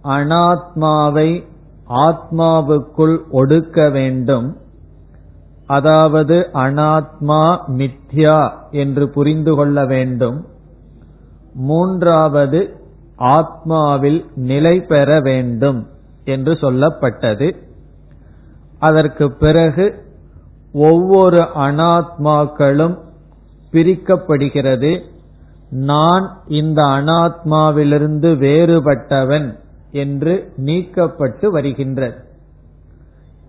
[0.04, 1.44] அனாத்மாவை
[1.90, 4.58] ஆத்மாவுக்குள் ஒடுக்க வேண்டும்.
[5.68, 10.46] அதாவது அனாத்மா மித்யா என்று புரிந்து கொள்ள வேண்டும்.
[11.54, 12.76] மூன்றாவது
[13.20, 15.88] ஆத்மாவில் நிலை பெற வேண்டும்
[16.26, 17.56] என்று சொல்லப்பட்டது.
[18.80, 20.06] அதற்கு பிறகு
[20.74, 22.98] ஒவ்வொரு அனாத்மாக்களும்
[23.72, 25.02] பிரிக்கப்படுகிறது.
[25.70, 29.60] நான் இந்த அனாத்மாவிலிருந்து வேறுபட்டவன்.
[29.92, 32.16] என்று நீக்கப்பட்டு வருகின்றது.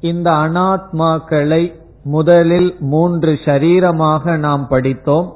[0.01, 1.75] இந்த அனாத்மாக்களை
[2.05, 5.35] முதலில் மூன்று ஷரீரமாக நாம் படித்தோம்.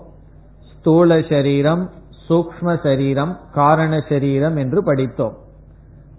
[0.79, 1.91] ஸ்தூல சரீரம்
[2.29, 5.37] சூக்ம சரீரம் காரண சரீரம் என்று படித்தோம்.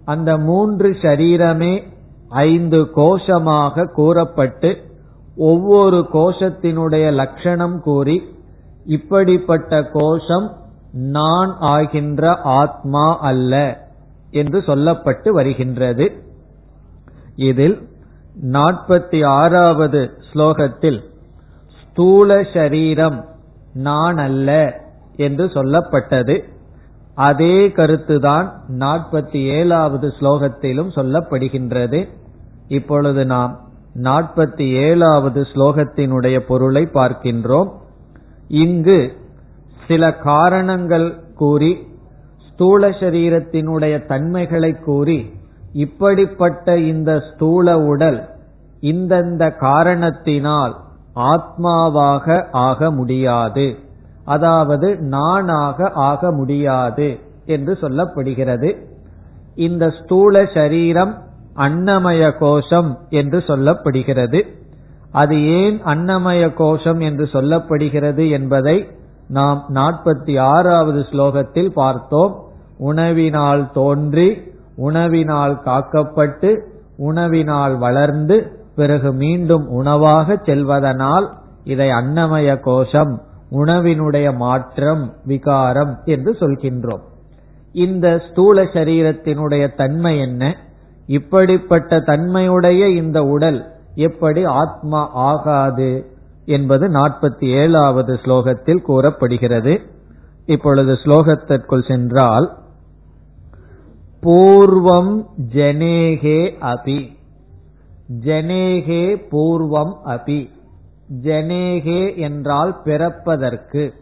[0.04, 1.82] அந்த மூன்று ஷரீரமே
[2.28, 4.82] ஐந்து கோஷமாக கூறப்பட்டு
[5.36, 8.22] ஒவ்வொரு கோஷத்தினுடைய லட்சணம் கூறி
[8.84, 10.52] இப்படிப்பட்ட கோஷம்
[10.92, 13.85] நான் ஆகின்ற ஆத்மா அல்ல.
[14.36, 16.06] என்று சொல்லப்பட்டு வருகின்றது.
[17.36, 17.76] இதில்
[18.52, 21.00] நாற்பத்தி ஆறாவது ஸ்லோகத்தில்
[21.80, 23.18] ஸ்தூல சரீரம்
[23.74, 24.50] நான் அல்ல
[25.16, 26.36] என்று சொல்லப்பட்டது.
[27.14, 28.48] அதே கருத்துதான்
[28.78, 32.00] நாற்பத்தி ஏழாவது ஸ்லோகத்திலும் சொல்லப்படுகின்றது.
[32.68, 33.52] இப்பொழுது நாம்
[34.02, 37.70] நாற்பத்தி ஏழாவது ஸ்லோகத்தினுடைய பொருளை பார்க்கின்றோம்.
[38.48, 38.98] இங்கு
[39.88, 41.72] சில காரணங்கள் கூறி
[42.56, 45.30] ஸ்தூல சரீரத்தினுடைய தன்மைகளை கூறி
[45.72, 48.28] இப்படிப்பட்ட இந்த ஸ்தூல உடல்
[48.80, 50.76] இந்தந்த காரணத்தினால்
[51.16, 53.76] ஆத்மாவாக ஆக முடியாது.
[54.24, 58.76] அதாவது நானாக ஆக முடியாது என்று சொல்லப்படுகிறது.
[59.54, 61.22] இந்த ஸ்தூல சரீரம்
[61.56, 64.42] அன்னமய கோஷம் என்று சொல்லப்படுகிறது.
[65.10, 68.88] அது ஏன் அன்னமய கோஷம் என்று சொல்லப்படுகிறது என்பதை
[69.28, 72.44] நாம் நாற்பத்தி ஆறாவது ஸ்லோகத்தில் பார்த்தோம்.
[72.78, 74.42] உணவினால் தோன்றி
[74.76, 76.60] உணவினால் காக்கப்பட்டு
[76.98, 81.26] உணவினால் வளர்ந்து பிறகு மீண்டும் உணவாக செல்வதனால்
[81.64, 87.02] இதை அன்னமய கோஷம் உணவினுடைய மாற்றம் விகாரம் என்று சொல்கின்றோம்.
[87.72, 90.56] இந்த ஸ்தூல சரீரத்தினுடைய தன்மை என்ன?
[91.06, 96.06] இப்படிப்பட்ட தன்மையுடைய இந்த உடல் எப்படி ஆத்மா ஆகாது
[96.46, 99.80] என்பது நாற்பத்தி ஏழாவது ஸ்லோகத்தில் கூறப்படுகிறது.
[100.46, 102.56] இப்பொழுது ஸ்லோகத்திற்குள் சென்றால்
[104.22, 105.24] பூர்வம்
[105.54, 107.16] ஜனேகே அபி.
[108.24, 110.50] ஜனேகே பூர்வம் அபி.
[111.22, 113.92] ஜனேகே என்றால் பிறப்பதற்கு.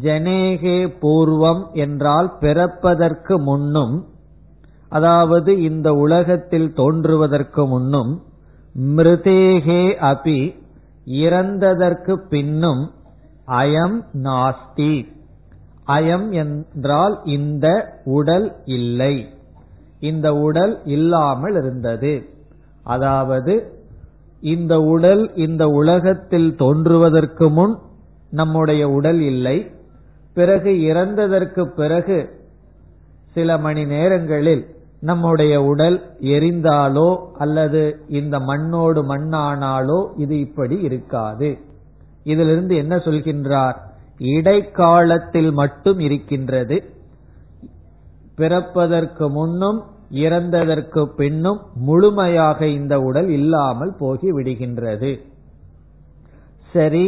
[0.00, 4.06] ஜனேகே பூர்வம் என்றால் பிறப்பதற்கு முன்னும்
[4.88, 8.22] அதாவது இந்த உலகத்தில் தோன்றுவதற்கு முன்னும்
[8.96, 10.56] மிருதேகே அபி
[11.04, 12.90] இறந்ததற்கு பின்னும்
[13.46, 15.18] அயம் நாஸ்தி.
[15.96, 17.66] அயம் என்றால் இந்த
[18.04, 19.14] உடல் இல்லை.
[20.00, 22.14] இந்த உடல் இல்லாமல் இருந்தது.
[22.84, 23.54] அதாவது
[24.42, 27.74] இந்த உடல் இந்த உலகத்தில் தோன்றுவதற்கு முன்
[28.30, 29.56] நம்முடைய உடல் இல்லை.
[30.34, 32.18] பிறகு இறந்ததற்கு பிறகு
[33.34, 34.62] சில மணி நேரங்களில்
[35.00, 41.50] நம்முடைய உடல் எரிந்தாலோ அல்லது இந்த மண்ணோடு மண்ணானாலோ இது இப்படி இருக்காது.
[42.24, 43.78] இதிலிருந்து என்ன சொல்கின்றார்?
[44.20, 46.76] இடைக்காலத்தில் மட்டும் இருக்கின்றது.
[48.36, 49.80] பிறப்பதற்கு முன்னும்
[50.10, 55.10] இறந்ததற்கு பின்னும் முழுமையாக இந்த உடல் இல்லாமல் போகி விடுகின்றது.
[56.72, 57.06] சரி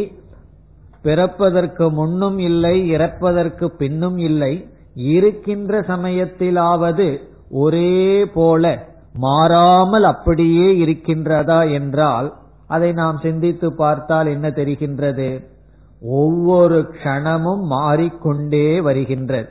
[1.01, 4.53] பிறப்பதற்கு முன்னும் இல்லை இறப்பதற்கு பின்னும் இல்லை
[4.93, 7.07] இருக்கின்ற சமயத்திலாவது
[7.49, 12.33] ஒரே போல மாறாமல் அப்படியே இருக்கின்றதா என்றால்
[12.67, 15.29] அதை நாம் சிந்தித்து பார்த்தால் என்ன தெரிகின்றது?
[16.03, 19.49] ஒவ்வொரு க்ஷணமும் மாறிக்கொண்டே வருகின்றது.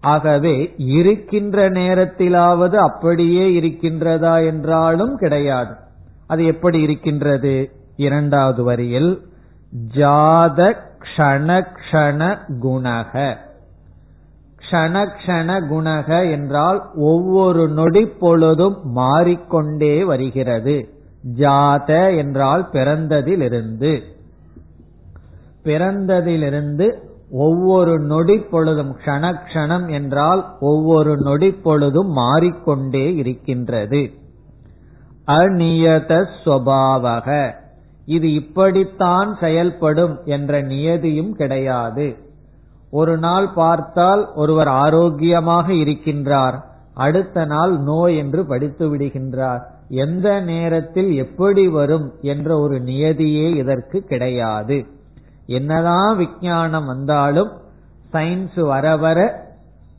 [0.00, 5.74] ஆகவே இருக்கின்ற நேரத்திலாவது அப்படியே இருக்கின்றதா என்றாலும் கிடையாது.
[6.26, 7.70] அது எப்படி இருக்கின்றது?
[7.96, 9.26] இரண்டாவது வரியில்
[9.94, 10.76] ஜாத
[11.16, 13.36] க்ஷண குணக.
[14.58, 20.88] க்ஷணக்ஷண குணக என்றால் ஒவ்வொரு நொடி பொழுதும் மாறிக்கொண்டே வருகிறது.
[21.36, 24.02] ஜாத என்றால் பிறந்ததிலிருந்து.
[25.66, 26.88] பிறந்ததிலிருந்து
[27.30, 34.10] ஒவ்வொரு நொடி பொழுதும் க்ஷணக்ஷணம் என்றால் ஒவ்வொரு நொடி பொழுதும் மாறிக்கொண்டே இருக்கின்றது.
[35.26, 37.54] அநியத ஸ்வபாவக.
[38.04, 42.16] இது இப்படித்தான் செயல்படும் என்ற நியதியும் கிடையாது.
[42.90, 46.58] ஒரு நாள் பார்த்தால் ஒருவர் ஆரோக்கியமாக இருக்கின்றார்.
[46.94, 49.60] அடுத்த நாள் நோய் என்று படித்து விடுகின்றார்.
[49.88, 54.86] எந்த நேரத்தில் எப்படி வரும் என்ற ஒரு நியதியே இதற்கு கிடையாது.
[55.46, 57.50] என்னதான் விஞ்ஞானம் வந்தாலும்
[58.12, 59.44] சயின்ஸ் வர வர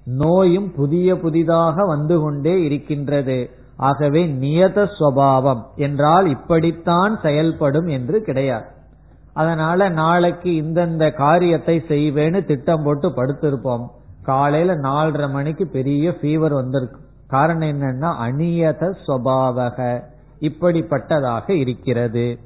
[0.06, 3.50] நோயும் புதிய புதிதாக வந்து கொண்டே இருக்கின்றது.
[3.78, 8.66] ஆகவே நியத சுவாவம் என்றால் இப்படித்தான் செயல்படும் என்று கிடையாது.
[9.34, 13.86] அதனால நாளைக்கு இந்தந்த காரியத்தை செய்வேன்னு திட்டம் போட்டு படுத்திருப்போம்.
[14.24, 17.00] காலையில நாலரை மணிக்கு பெரிய ஃபீவர் வந்திருக்கு.
[17.28, 20.04] காரணம் என்னன்னா அநியத சுவாவக
[20.40, 22.40] இப்படிப்பட்டதாக இருக்கிறது.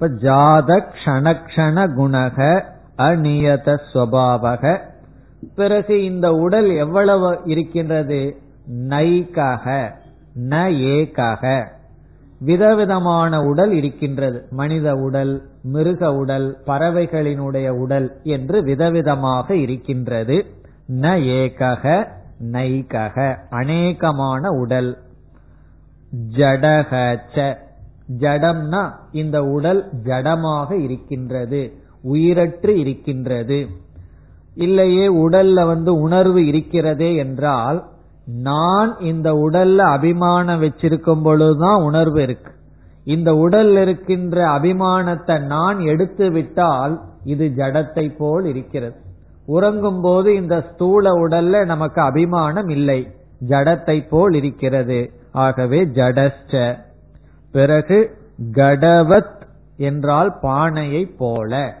[0.00, 2.64] இப்ப ஜாத க்ஷணக்ஷண குணக
[2.98, 4.78] அநியத ஸ்வபாவக
[5.56, 8.36] பிறகு இந்த உடல் எவ்வளவு இருக்கின்றது?
[8.66, 9.92] நைக்காக
[10.48, 11.66] ந ஏக்காக.
[12.40, 14.46] விதவிதமான உடல் இருக்கின்றது.
[14.50, 20.46] மனித உடல் மிருக உடல் பறவைகளினுடைய உடல் என்று விதவிதமாக இருக்கின்றது.
[20.88, 22.08] ந ஏகக
[22.52, 24.98] நைகக அநேகமான உடல்.
[26.32, 27.56] ஜடகச்ச.
[28.18, 31.72] ஜடம்னா இந்த உடல் ஜடமாக இருக்கின்றது
[32.04, 33.68] உயிரற்று இருக்கின்றது.
[34.54, 37.84] இல்லையே உடல்ல வந்து உணர்வு இருக்கிறதே என்றால்
[38.24, 42.52] நான் இந்த உடல்ல அபிமானம் வச்சிருக்கும் பொழுதுதான் உணர்வு இருக்கு.
[43.04, 48.96] இந்த உடல் இருக்கின்ற அபிமானத்தை நான் எடுத்து விட்டால் இது ஜடத்தை போல் இருக்கிறது.
[49.46, 53.08] உறங்கும் போது இந்த ஸ்தூல உடல்ல நமக்கு அபிமானம் இல்லை
[53.48, 55.12] ஜடத்தை போல் இருக்கிறது.
[55.32, 56.78] ஆகவே ஜடஸ்ட
[57.52, 58.16] பிறகு
[58.52, 59.38] கடவத்
[59.76, 61.74] என்றால் பானையை போல.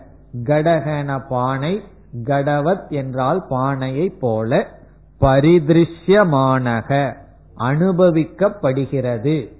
[0.44, 1.82] கடகன பானை
[2.24, 4.66] கடவத் என்றால் பானையை போல
[5.20, 7.14] பரிதிருஷ்யமானக
[7.58, 9.52] அனுபவிக்கப்படுகிறது.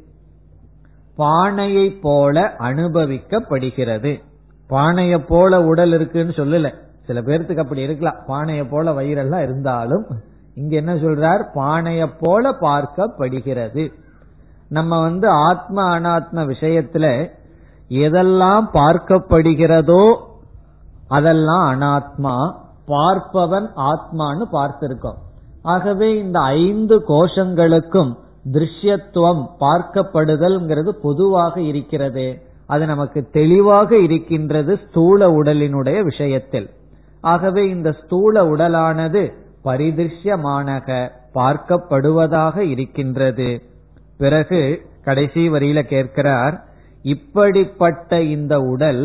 [1.16, 4.22] பானையை போல அனுபவிக்கப்படுகிறது.
[4.70, 6.74] பானைய போல உடல் இருக்குன்னு சொல்லல.
[7.06, 8.16] சில பேர்த்துக்கு அப்படி இருக்கலாம்.
[8.28, 10.06] பானைய போல வயிறெல்லாம் இருந்தாலும்
[10.54, 11.44] இங்க என்ன சொல்றார்?
[11.54, 13.92] பானைய போல பார்க்கப்படுகிறது.
[14.70, 17.06] நம்ம வந்து ஆத்ம அனாத்ம விஷயத்துல
[17.88, 20.04] எதெல்லாம் பார்க்கப்படுகிறதோ
[21.08, 22.34] அதெல்லாம் அனாத்மா
[22.88, 25.18] பார்ப்பவன் ஆத்மான்னு பார்த்திருக்கோம்.
[25.62, 28.12] ஆகவே இந்த ஐந்து கோஷங்களுக்கும்
[28.52, 32.42] திருஷ்யத்துவம் பார்க்கப்படுதல்ங்கிறது பொதுவாக இருக்கிறது.
[32.66, 36.68] அது நமக்கு தெளிவாக இருக்கின்றது ஸ்தூல உடலினுடைய விஷயத்தில்.
[37.20, 39.22] ஆகவே இந்த ஸ்தூல உடலானது
[39.64, 43.50] பரிதிருஷ்யமானக பார்க்கப்படுவதாக இருக்கின்றது.
[44.20, 44.60] பிறகு
[45.04, 46.54] கடைசி வரியில கேட்கிறார்
[47.02, 49.02] இப்படிப்பட்ட இந்த உடல்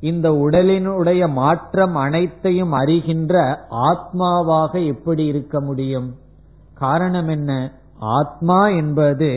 [0.00, 3.34] இந்த உடலினுடைய மாற்றம் அனைத்தையும் அறிகின்ற
[3.70, 6.08] ஆத்மாவாக எப்படி இருக்க முடியும்?
[6.74, 7.72] காரணம் என்ன?
[7.98, 9.30] ஆத்மா என்பது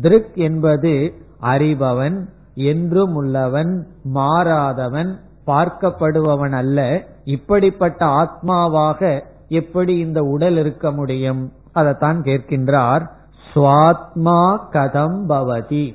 [0.00, 0.94] திருக் என்பது
[1.42, 2.18] அறிபவன்
[2.54, 5.10] என்றும் உள்ளவன் மாறாதவன்
[5.46, 6.80] பார்க்கப்படுபவன் அல்ல.
[7.24, 11.52] இப்படிப்பட்ட ஆத்மாவாக எப்படி இந்த உடல் இருக்க முடியும்?
[11.72, 13.04] அதைத்தான் கேட்கின்றார்.
[13.54, 15.94] சுவாத்மா கதம் பவதி.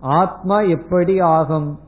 [0.00, 1.80] ஆத்மா எப்படி ஆகும்?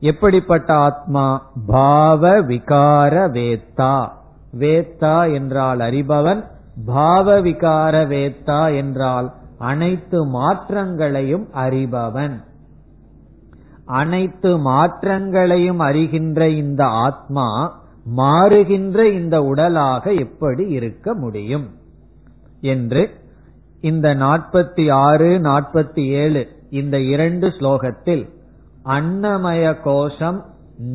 [0.00, 1.50] எப்படிப்பட்ட ஆத்மா?
[1.66, 4.08] பாவ விகார வேத்தா.
[4.58, 6.44] வேத்தா என்றால் அறிபவன்
[6.86, 12.44] பாவ விகார வேத்தா என்றால் அனைத்து மாற்றங்களையும் அறிபவன்.
[13.84, 17.78] அனைத்து மாற்றங்களையும் அறிகின்ற இந்த ஆத்மா
[18.16, 21.68] மாறுகின்ற இந்த உடலாக எப்படி இருக்க முடியும்?
[22.60, 23.24] என்று
[23.86, 28.24] இந்த நாற்பத்தி ஆறு நாற்பத்தி ஏழு இந்த இரண்டு ஸ்லோகத்தில்
[28.84, 30.44] அன்னமய கோஷம்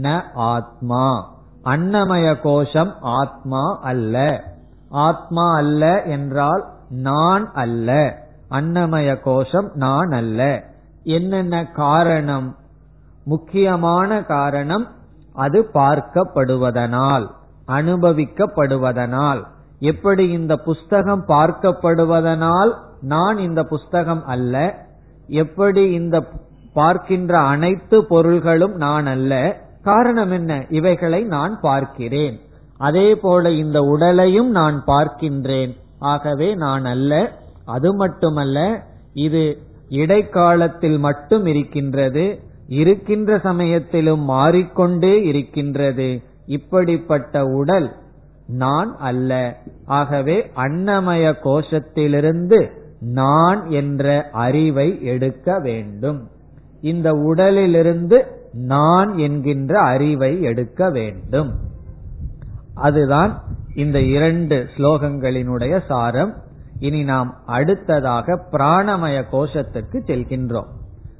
[0.01, 1.33] ந ஆத்மா.
[1.63, 4.43] அன்னமய கோஷம் ஆத்மா அல்ல.
[4.89, 7.89] ஆத்மா அல்ல என்றால் நான் அல்ல.
[8.49, 10.63] அன்னமய கோஷம் நான் அல்ல.
[11.03, 12.55] என்னென்ன காரணம்?
[13.25, 14.87] முக்கியமான காரணம்
[15.33, 17.27] அது பார்க்கப்படுவதனால்
[17.67, 19.43] அனுபவிக்கப்படுவதனால்.
[19.81, 22.71] எப்படி இந்த புஸ்தகம் பார்க்கப்படுவதனால்
[23.01, 24.55] நான் இந்த புஸ்தகம் அல்ல
[25.27, 26.17] எப்படி இந்த
[26.73, 30.65] பார்க்கின்ற அனைத்து பொருள்களும் நான் அல்ல காரணம் என்ன?
[30.69, 32.35] இவைகளை நான் பார்க்கிறேன்.
[32.77, 35.71] அதே போல இந்த உடலையும் நான் பார்க்கின்றேன்.
[35.99, 37.31] ஆகவே நான் அல்ல
[37.65, 39.43] அது மட்டுமல்ல இது
[39.89, 42.25] இடைக்காலத்தில் மட்டும் இருக்கின்றது
[42.67, 46.09] இருக்கின்ற சமயத்திலும் மாறிக்கொண்டே இருக்கின்றது.
[46.45, 47.89] இப்படிப்பட்ட உடல்
[48.51, 49.57] நான் அல்ல.
[49.85, 56.29] ஆகவே அன்னமய கோஷத்திலிருந்து நான் என்ற அறிவை எடுக்க வேண்டும்.
[56.81, 61.53] இந்த உடலிலிருந்து நான் என்கின்ற அறிவை எடுக்க வேண்டும்.
[62.73, 63.43] அதுதான்
[63.75, 66.33] இந்த இரண்டு ஸ்லோகங்களினுடைய சாரம்.
[66.79, 70.67] இனி நாம் அடுத்ததாக பிராணமய கோஷத்துக்கு செல்கின்றோம்.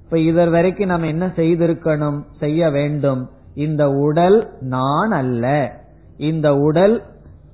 [0.04, 3.30] இப்ப இதர் வரைக்கும் நாம் என்ன செய்திருக்கணும் செய்ய வேண்டும்.
[3.54, 5.74] இந்த உடல் நான் அல்ல.
[6.18, 7.04] இந்த உடல்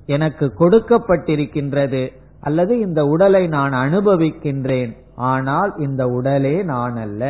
[0.08, 2.02] எனக்கு கொடுக்கப்பட்டிருக்கின்றது
[2.40, 4.92] அல்லது இந்த உடலை நான் அனுபவிக்கின்றேன்.
[5.32, 7.22] ஆனால் இந்த உடலே நான் அல்ல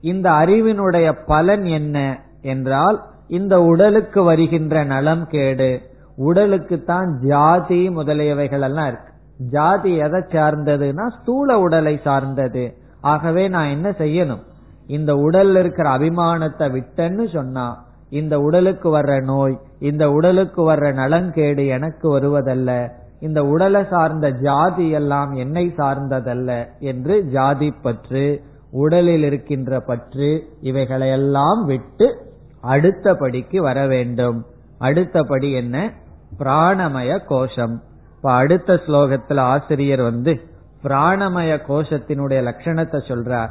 [0.00, 1.98] இந்த அறிவினுடைய பலன் என்ன
[2.42, 2.98] என்றால்
[3.28, 5.70] இந்த உடலுக்கு வருகின்ற நலம் கேடு.
[6.16, 9.10] உடலுக்கு தான் ஜாதி முதலியவைகள் எல்லாம் இருக்கு.
[9.54, 12.64] ஜாதி எதை சார்ந்ததுன்னா ஸ்தூல உடலை சார்ந்தது.
[13.00, 14.44] ஆகவே நான் என்ன செய்யணும்?
[14.86, 17.66] இந்த உடல்ல இருக்கிற அபிமானத்தை விட்டேன்னு சொன்னா
[18.10, 22.88] இந்த உடலுக்கு வர்ற நோய் இந்த உடலுக்கு வர்ற நலங்கேடு எனக்கு வருவதல்ல.
[23.20, 32.34] இந்த உடலை சார்ந்த ஜாதி எல்லாம் என்னை சார்ந்ததல்ல என்று ஜாதி பற்று உடலில் இருக்கின்ற பற்று இவைகளையெல்லாம் விட்டு
[32.62, 34.44] அடுத்தபடிக்கு வர வேண்டும்.
[34.78, 35.92] அடுத்தபடி என்ன?
[36.38, 37.82] பிராணமய கோஷம்.
[38.16, 40.40] இப்ப அடுத்த ஸ்லோகத்துல ஆசிரியர் வந்து
[40.82, 43.48] பிராணமய கோஷத்தினுடைய லட்சணத்தை சொல்றார்.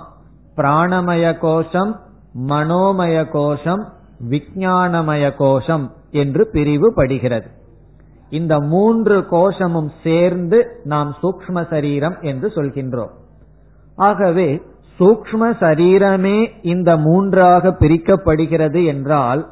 [0.57, 2.01] பிராணமய கோஷம்
[2.49, 3.83] மனோமய கோஷம்
[4.31, 7.47] விஞ்ஞானமய கோஷம் என்று பிரிவுபடுகிறது.
[8.31, 13.13] இந்த மூன்று கோஷமும் சேர்ந்து நாம் சூக்ம சரீரம் என்று சொல்கின்றோம்.
[13.97, 14.63] ஆகவே
[14.99, 19.47] சூக்ம சரீரமே இந்த மூன்றாக பிரிக்கப்படுகிறது என்றால்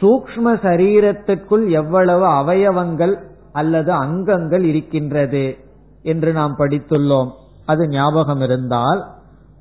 [0.00, 3.14] சூக்ம சரீரத்திற்குள் எவ்வளவு அவயவங்கள்
[3.52, 5.58] அல்லது அங்கங்கள் இருக்கின்றது
[6.02, 7.30] என்று நாம் படித்துள்ளோம்.
[7.66, 9.00] அது ஞாபகம் இருந்தால்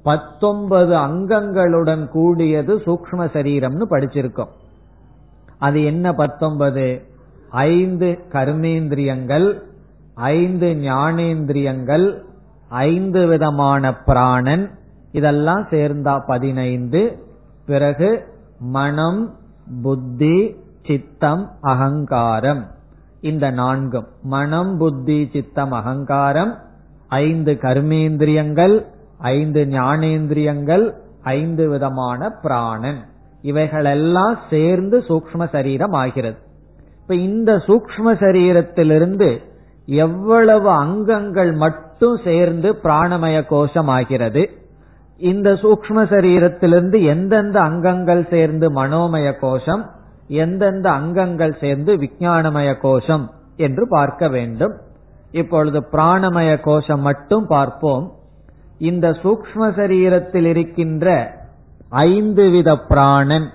[0.04, 4.50] பத்தொன்பது அங்கங்களுடன் கூடியது சூக்ம சரீரம்னு படிச்சிருக்கோம்.
[5.58, 7.02] அது என்ன பத்தொன்பது?
[7.50, 9.62] ஐந்து கர்மேந்திரியங்கள்
[10.14, 12.22] ஐந்து ஞானேந்திரியங்கள்
[12.70, 14.72] ஐந்து விதமான பிராணன்.
[15.12, 17.20] இதெல்லாம் சேர்ந்தா பதினைந்து.
[17.66, 18.24] பிறகு
[18.60, 19.36] மனம்
[19.82, 22.68] புத்தி சித்தம் அகங்காரம்.
[23.22, 24.08] இந்த நான்கும்.
[24.24, 26.58] மனம் புத்தி சித்தம் அகங்காரம்
[27.08, 28.86] ஐந்து கர்மேந்திரியங்கள்
[29.20, 33.06] ஐந்து ஞானேந்திரியங்கள் ஐந்து விதமான பிராணன்.
[33.42, 36.38] இவைகளெல்லாம் சேர்ந்து சூக்ம சரீரம் ஆகிறது.
[37.02, 39.48] இப்ப இந்த சூக்ம சரீரத்திலிருந்து
[39.86, 44.50] எவ்வளவு அங்கங்கள் மட்டும் சேர்ந்து பிராணமய கோஷம் ஆகிறது.
[45.18, 49.90] இந்த சூக்ம சரீரத்திலிருந்து எந்தெந்த அங்கங்கள் சேர்ந்து மனோமய கோஷம்
[50.28, 54.74] எந்தெந்த அங்கங்கள் சேர்ந்து விஞ்ஞானமய கோஷம் என்று பார்க்க வேண்டும்.
[55.32, 58.12] இப்பொழுது பிராணமய கோஷம் மட்டும் பார்ப்போம்.
[58.80, 61.36] இந்த சூக்ம சரீரத்தில் இருக்கின்ற
[61.90, 63.50] ஐந்து வித பிராணன்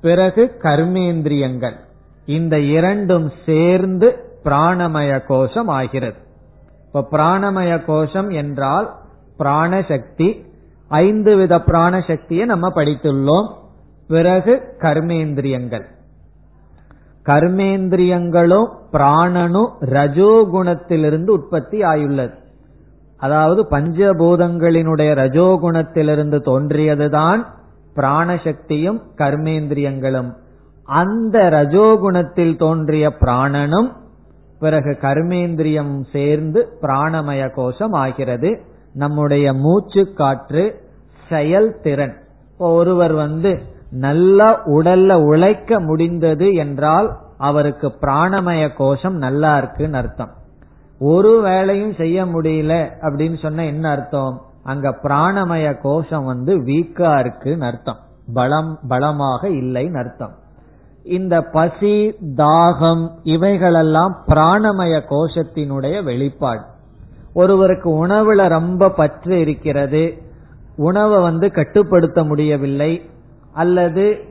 [0.00, 1.74] பிறகு கர்மேந்திரியங்கள்.
[2.26, 6.16] இந்த இரண்டும் சேர்ந்து பிராணமய கோஷம் ஆகிறது.
[6.86, 8.92] இப்ப பிராணமய கோஷம் என்றால்
[9.38, 10.46] பிராணசக்தி.
[10.88, 13.52] ஐந்து வித பிராணசக்தியை நம்ம படித்துள்ளோம்.
[14.08, 15.84] பிறகு கர்மேந்திரியங்கள்.
[17.26, 22.40] கர்மேந்திரியங்களும் பிராணனும் ரஜோகுணத்திலிருந்து உற்பத்தி ஆயுள்ளது.
[23.22, 27.40] அதாவது பஞ்சபூதங்களினுடைய ரஜோகுணத்திலிருந்து தோன்றியதுதான்
[27.96, 30.30] பிராணசக்தியும் கர்மேந்திரியங்களும்.
[30.84, 33.90] அந்த ரஜோகுணத்தில் தோன்றிய பிராணனும்
[34.60, 38.50] பிறகு கர்மேந்திரியம் சேர்ந்து பிராணமய கோஷம் ஆகிறது
[38.94, 40.64] நம்முடைய மூச்சு காற்று
[41.28, 42.16] செயல்திறன்.
[42.58, 43.52] ஒருவர் வந்து
[43.90, 50.32] நல்லா உடல்ல உழைக்க முடிந்தது என்றால் அவருக்கு பிராணமய கோஷம் நல்லா இருக்குன்னு அர்த்தம்.
[51.02, 54.40] ஒரு வேலையும் செய்ய முடியல அப்படின்னு சொன்ன என்ன அர்த்தம்?
[54.62, 57.96] அங்க பிராணமய கோஷம் வந்து வீக்கா இருக்குன்னு அர்த்தம்.
[58.34, 60.34] பலம் பலமாக இல்லைன்னு அர்த்தம்.
[61.02, 66.62] இந்த பசி தாகம் இவைகளெல்லாம் பிராணமய கோஷத்தினுடைய வெளிப்பாடு.
[67.34, 70.22] ஒருவருக்கு உணவுல ரொம்ப பற்று இருக்கிறது
[70.76, 73.10] உணவை வந்து கட்டுப்படுத்த முடியவில்லை
[73.52, 74.24] அல்லது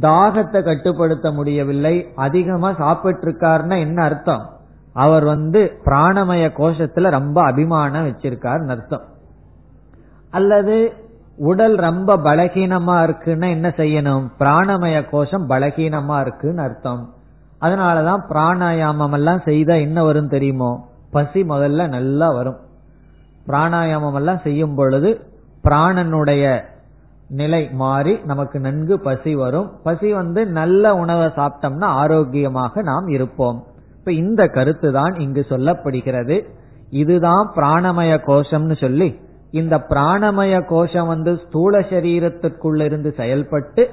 [0.00, 4.53] தாகத்தை கட்டுப்படுத்த முடியவில்லை அதிகமா சாப்பிட்டு இருக்காருன்னா என்ன அர்த்தம்?
[4.94, 9.04] அவர் வந்து பிராணமய கோஷத்துல ரொம்ப அபிமானம் வச்சிருக்கார் அர்த்தம்.
[10.30, 10.92] அல்லது
[11.36, 14.30] உடல் ரொம்ப பலகீனமா இருக்குன்னா என்ன செய்யணும்?
[14.38, 17.12] பிராணமய கோஷம் பலகீனமா இருக்குன்னு அர்த்தம்.
[17.60, 20.88] அதனாலதான் பிராணாயாமம் எல்லாம் செய்தா என்ன வரும் தெரியுமோ?
[21.10, 22.56] பசி முதல்ல நல்லா வரும்.
[23.46, 25.20] பிராணாயாமம் எல்லாம் செய்யும் பொழுது
[25.64, 26.60] பிராணனுடைய
[27.28, 29.70] நிலை மாறி நமக்கு நன்கு பசி வரும்.
[29.82, 33.64] பசி வந்து நல்ல உணவை சாப்பிட்டோம்னா ஆரோக்கியமாக நாம் இருப்போம்.
[34.04, 36.46] இப்ப இந்த கருத்து தான் இங்கு சொல்லப்படுகிறது.
[36.90, 39.18] இதுதான் பிராணமய கோஷம்னு சொல்லி
[39.50, 43.90] இந்த பிராணமய கோஷம் வந்து ஸ்தூல சரீரத்துக்குள்ள இருந்து செயல்பட்டு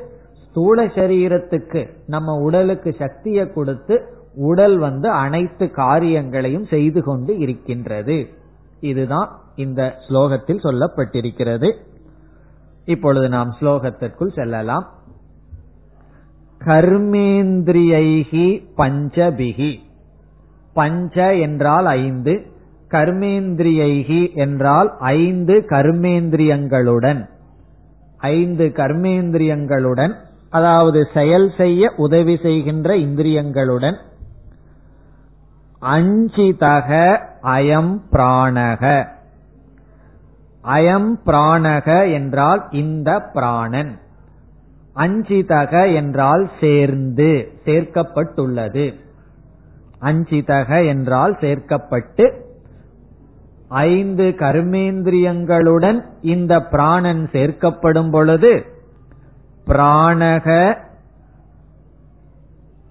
[0.50, 3.95] ஸ்தூல சரீரத்துக்கு நம்ம உடலுக்கு சக்தியை கொடுத்து
[4.36, 8.28] உடல் வந்து அனைத்து காரியங்களையும் செய்து கொண்டு இருக்கின்றது.
[8.82, 11.76] இதுதான் இந்த ஸ்லோகத்தில் சொல்லப்பட்டிருக்கிறது.
[12.86, 14.89] இப்பொழுது நாம் ஸ்லோகத்திற்குள் செல்லலாம்.
[16.62, 18.47] கர்மேந்திரியைகி
[18.78, 19.71] பஞ்சபிகி
[20.73, 22.45] பஞ்ச என்றால் ஐந்து
[22.89, 27.29] கர்மேந்திரியைகி என்றால் ஐந்து கர்மேந்திரியங்களுடன்.
[28.17, 30.13] ஐந்து கர்மேந்திரியங்களுடன்
[30.49, 33.95] அதாவது செயல் செய்ய உதவி செய்கின்ற இந்திரியங்களுடன்.
[35.81, 39.07] அஞ்சிதக அயம் பிராணக.
[40.63, 43.99] அயம் பிராணக என்றால் இந்த பிராணன்.
[44.95, 48.93] அஞ்சிதக என்றால் சேர்ந்து சேர்க்கப்பட்டுள்ளது.
[50.01, 52.39] அஞ்சிதக என்றால் சேர்க்கப்பட்டு
[53.67, 58.65] ஐந்து கர்மேந்திரியங்களுடன் இந்த பிராணன் சேர்க்கப்படும் பொழுது
[59.67, 60.77] பிராணக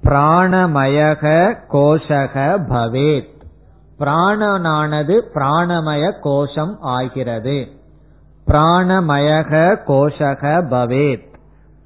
[0.04, 3.38] பிராணமயக கோஷக பவேத்.
[3.98, 7.68] பிராணனானது பிராணமய கோஷம் ஆகிறது.
[8.46, 11.28] பிராணமயக கோஷக பவேத்.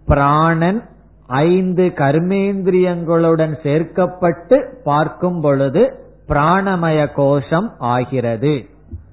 [0.06, 0.88] பிராணன்
[1.26, 8.66] ஐந்து கர்மேந்திரியங்களுடன் சேர்க்கப்பட்டு பார்க்கும் பொழுது பிராணமய கோஷம் ஆகிறது.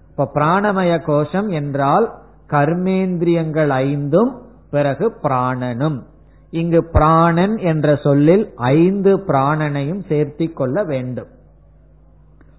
[0.10, 2.12] இப்ப பிராணமய கோஷம் என்றால்
[2.50, 6.02] கர்மேந்திரியங்கள் ஐந்தும் பிறகு பிராணனும்.
[6.50, 11.28] இங்கு பிராணன் என்ற சொல்லில் ஐந்து பிராணனையும் சேர்த்திக் கொள்ள வேண்டும்.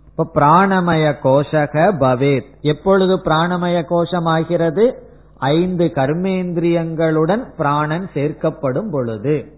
[0.07, 2.61] இப்ப பிராணமய கோஷக பவேத்.
[2.61, 5.12] எப்பொழுது பிராணமய கோஷம் ஆகிறது?
[5.43, 9.53] ஐந்து கர்மேந்திரியங்களுடன் பிராணன் சேர்க்கப்படும் பொழுது.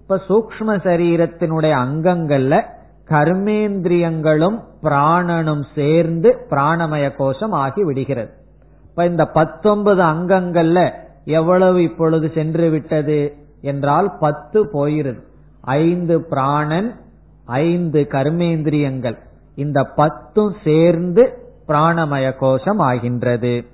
[0.00, 2.62] இப்ப சூக்ம சரீரத்தினுடைய அங்கங்கள்ல
[3.08, 8.30] கர்மேந்திரியங்களும் பிராணனும் சேர்ந்து பிராணமய கோஷம் ஆகி விடுகிறது.
[8.90, 10.90] இப்ப இந்த பத்தொன்பது அங்கங்கள்ல
[11.24, 15.22] எவ்வளவு இப்பொழுது சென்று விட்டது என்றால் பத்து போயிருது.
[15.60, 16.94] ஐந்து பிராணன்
[17.44, 19.18] ஐந்து கர்மேந்திரியங்கள்.
[19.54, 23.64] இந்த பத்தும் சேர்ந்து பிராணமய கோஷம் ஆகின்றது.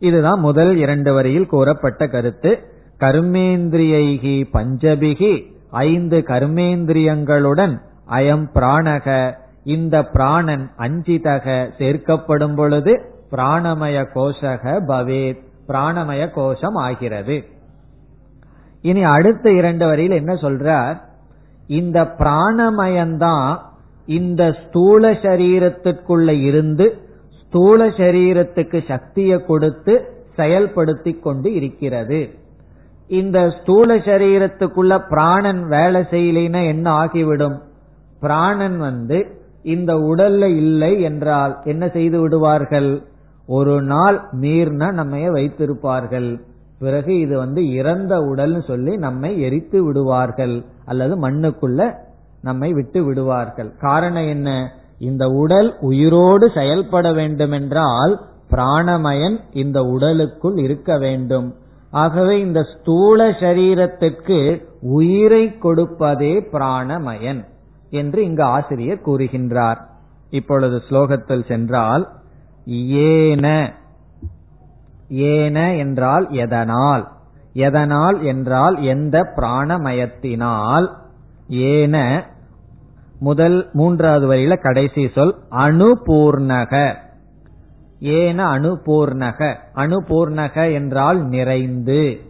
[0.00, 2.58] இதுதான் முதல் இரண்டு வரியில் கூறப்பட்ட கருத்து.
[3.00, 5.32] கர்மேந்திரியைகி பஞ்சபிகி
[5.70, 7.78] ஐந்து கர்மேந்திரியங்களுடன்
[8.10, 9.34] அயம் பிராணக
[9.64, 17.44] இந்த பிராணன் அஞ்சிதக சேர்க்கப்படும் பொழுது பிராணமய கோஷக பவேத் பிராணமய கோஷம் ஆகிறது.
[18.82, 21.00] இனி அடுத்த இரண்டு வரியில் என்ன சொல்றார்?
[21.66, 23.58] இந்த பிராணமயம்தான்
[24.06, 27.09] இந்த ஸ்தூல சரீரத்திற்குள்ள இருந்து
[27.50, 32.30] ஸ்தூல சரீரத்துக்கு சக்தியை கொடுத்து செயல்படுத்தி கொண்டு இருக்கிறது.
[33.08, 37.62] இந்த ஸ்தூல சரீரத்துக்குள்ள பிராணன் வேலை செய்யலைன்னா என்ன ஆகிவிடும்?
[38.20, 39.26] பிராணன் வந்து
[39.62, 43.02] இந்த உடல்ல இல்லை என்றால் என்ன செய்து விடுவார்கள்?
[43.46, 46.40] ஒரு நாள் மீறின நம்மைய வைத்திருப்பார்கள்.
[46.78, 50.64] பிறகு இது வந்து இறந்த உடல்னு சொல்லி நம்மை எரித்து விடுவார்கள்.
[50.84, 51.94] அல்லது மண்ணுக்குள்ள
[52.42, 53.72] நம்மை விட்டு விடுவார்கள்.
[53.78, 54.78] காரணம் என்ன?
[55.00, 58.14] இந்த உடல் உயிரோடு செயல்பட வேண்டுமென்றால்
[58.50, 61.48] பிராணமயன் இந்த உடலுக்குள் இருக்க வேண்டும்.
[61.90, 64.38] ஆகவே இந்த ஸ்தூல சரீரத்திற்கு
[64.80, 67.40] உயிரை கொடுப்பதே பிராணமயன்
[67.90, 69.80] என்று இங்கு ஆசிரியர் கூறுகின்றார்.
[70.30, 72.04] இப்பொழுது ஸ்லோகத்தில் சென்றால்
[73.04, 73.46] ஏன
[75.08, 77.04] ஏன என்றால் எதனால்?
[77.52, 80.86] எதனால் என்றால் எந்த பிராணமயத்தினால்?
[81.48, 81.96] ஏன
[83.20, 86.94] முதல் மூன்றாவது வரியில கடைசி சொல் அணுபூர்ணக
[88.00, 92.20] ஏன அணுபூர்ணக அணுபூர்ணக என்றால் நிறைந்து.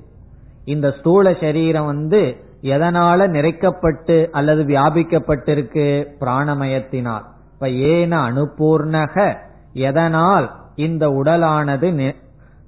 [0.65, 6.07] இந்த ஸ்தூல சரீரம் வந்து எதனால நிறைக்கப்பட்டு அல்லது வியாபிக்கப்பட்டிருக்கு?
[6.21, 7.23] பிராணமயத்தினால்.
[7.53, 9.37] இப்ப ஏன அணுபூர்ணக
[9.73, 12.15] எதனால் இந்த உடலானது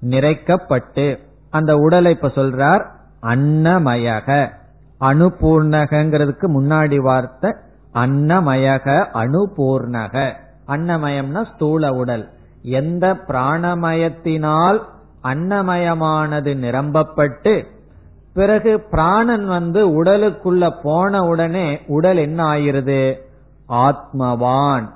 [0.03, 1.19] நிறைக்கப்பட்டு.
[1.51, 2.85] அந்த உடலை இப்ப சொல்றார்
[3.23, 4.49] அன்னமயக.
[5.01, 7.53] அணுபூர்ணகங்கிறதுக்கு முன்னாடி வார்த்தை
[7.95, 10.33] அன்னமயக அணுபூர்ணக.
[10.69, 12.29] அன்னமயம்னா ஸ்தூல உடல்.
[12.63, 14.81] எந்த பிராணமயத்தினால்
[15.23, 17.65] அன்னமயமானது நிரம்பப்பட்டு
[18.35, 23.15] பிறகு பிராணன் வந்து உடலுக்குள்ள போன உடனே உடல் என்ன ஆயிருது
[23.69, 24.89] ஆத்மவான்.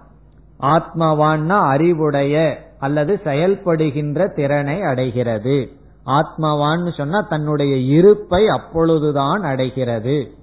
[0.60, 5.70] ஆத்மவான்னா அறிவுடைய அல்லது செயல்படுகின்ற திறனை அடைகிறது.
[6.06, 10.34] ஆத்மவான்னு சொன்னா தன்னுடைய இருப்பை அப்பொழுதுதான் அடைகிறது.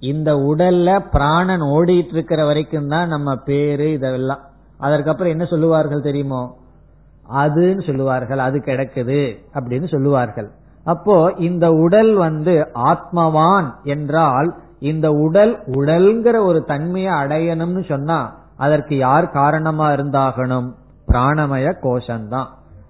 [0.00, 4.40] இந்த உடல்ல பிராணன் ஓடிட்டு இருக்கிற வரைக்கும் தான் நம்ம பேரு இதெல்லாம்.
[4.78, 6.56] அதற்கப்புறம் என்ன சொல்லுவார்கள் தெரியுமோ?
[7.34, 10.50] அதுன்னு சொல்லுவார்கள் அது கிடக்குது அப்படின்னு சொல்லுவார்கள்.
[10.84, 19.30] அப்போ இந்த உடல் வந்து ஆத்மவான் என்றால் இந்த உடல் உடல்ங்கிற ஒரு தன்மையை அடையணும்னு சொன்னா அதற்கு யார்
[19.30, 20.68] காரணமா இருந்தாகணும்?
[21.08, 22.46] பிராணமய கோஷம்தான்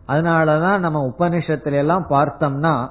[0.08, 2.88] அதனாலதான் நம்ம உபனிஷத்துல எல்லாம் பார்த்தோம்னா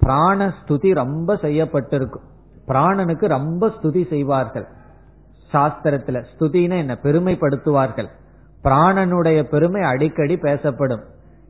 [0.00, 2.30] பிராண ஸ்துதி ரொம்ப செய்யப்பட்டிருக்கும்
[2.68, 4.66] பிராணனுக்கு ரொம்ப ஸ்துதி செய்வார்கள்.
[5.52, 6.98] சாஸ்திரத்துல ஸ்துதினா என்ன?
[7.02, 8.08] பெருமைப்படுத்துவார்கள்.
[8.64, 11.02] பிராணனுடைய பெருமை அடிக்கடி பேசப்படும்.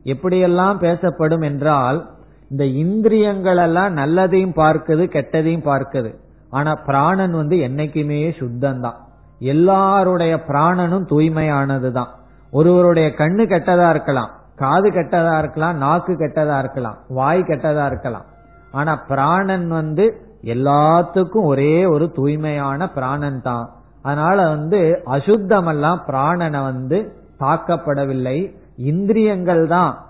[0.03, 2.09] எப்படியெல்லாம் பேசப்படும் என்றால்
[2.49, 6.15] இந்த இந்திரியங்கள் எல்லாம் நல்லதையும் பார்க்குது கெட்டதையும் பார்க்குது.
[6.49, 8.99] ஆனா பிராணன் வந்து என்னைக்குமே சுத்தம்தான்
[9.39, 12.11] எல்லாருடைய பிராணனும் தூய்மையானதுதான்.
[12.51, 18.25] ஒருவருடைய கண்ணு கெட்டதா இருக்கலாம் காது கெட்டதா இருக்கலாம் நாக்கு கெட்டதா இருக்கலாம் வாய் கெட்டதா இருக்கலாம்.
[18.71, 20.05] ஆனா பிராணன் வந்து
[20.43, 23.69] எல்லாத்துக்கும் ஒரே ஒரு தூய்மையான பிராணன் தான்.
[24.01, 28.55] அதனால வந்து அசுத்தமெல்லாம் பிராணனை வந்து தாக்கப்படவில்லை.
[28.77, 30.05] இந்திரியங்கள் தான்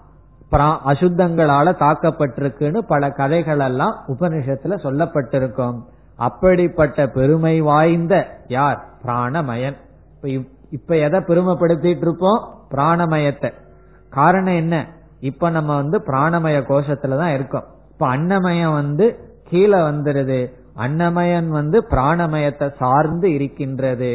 [0.85, 5.79] அசுத்தங்களால தாக்கப்பட்டிருக்குன்னு பல கதைகள் எல்லாம் உபனிஷத்துல சொல்லப்பட்டிருக்கும்.
[6.15, 8.85] அப்படிப்பட்ட பெருமை வாய்ந்த யார்?
[9.05, 9.75] பிராணமயன்.
[10.71, 13.53] இப்ப எதை பெருமைப்படுத்திட்டு இருப்போம் பிராணமயத்தை.
[14.09, 14.87] காரணம் என்ன?
[15.19, 17.63] இப்ப நம்ம வந்து பிராணமய கோஷத்துலதான் இருக்கோம்.
[17.91, 20.39] இப்ப அன்னமயம் வந்து கீழே வந்துருது.
[20.77, 24.11] அன்னமயன் வந்து பிராணமயத்தை சார்ந்து இருக்கின்றது.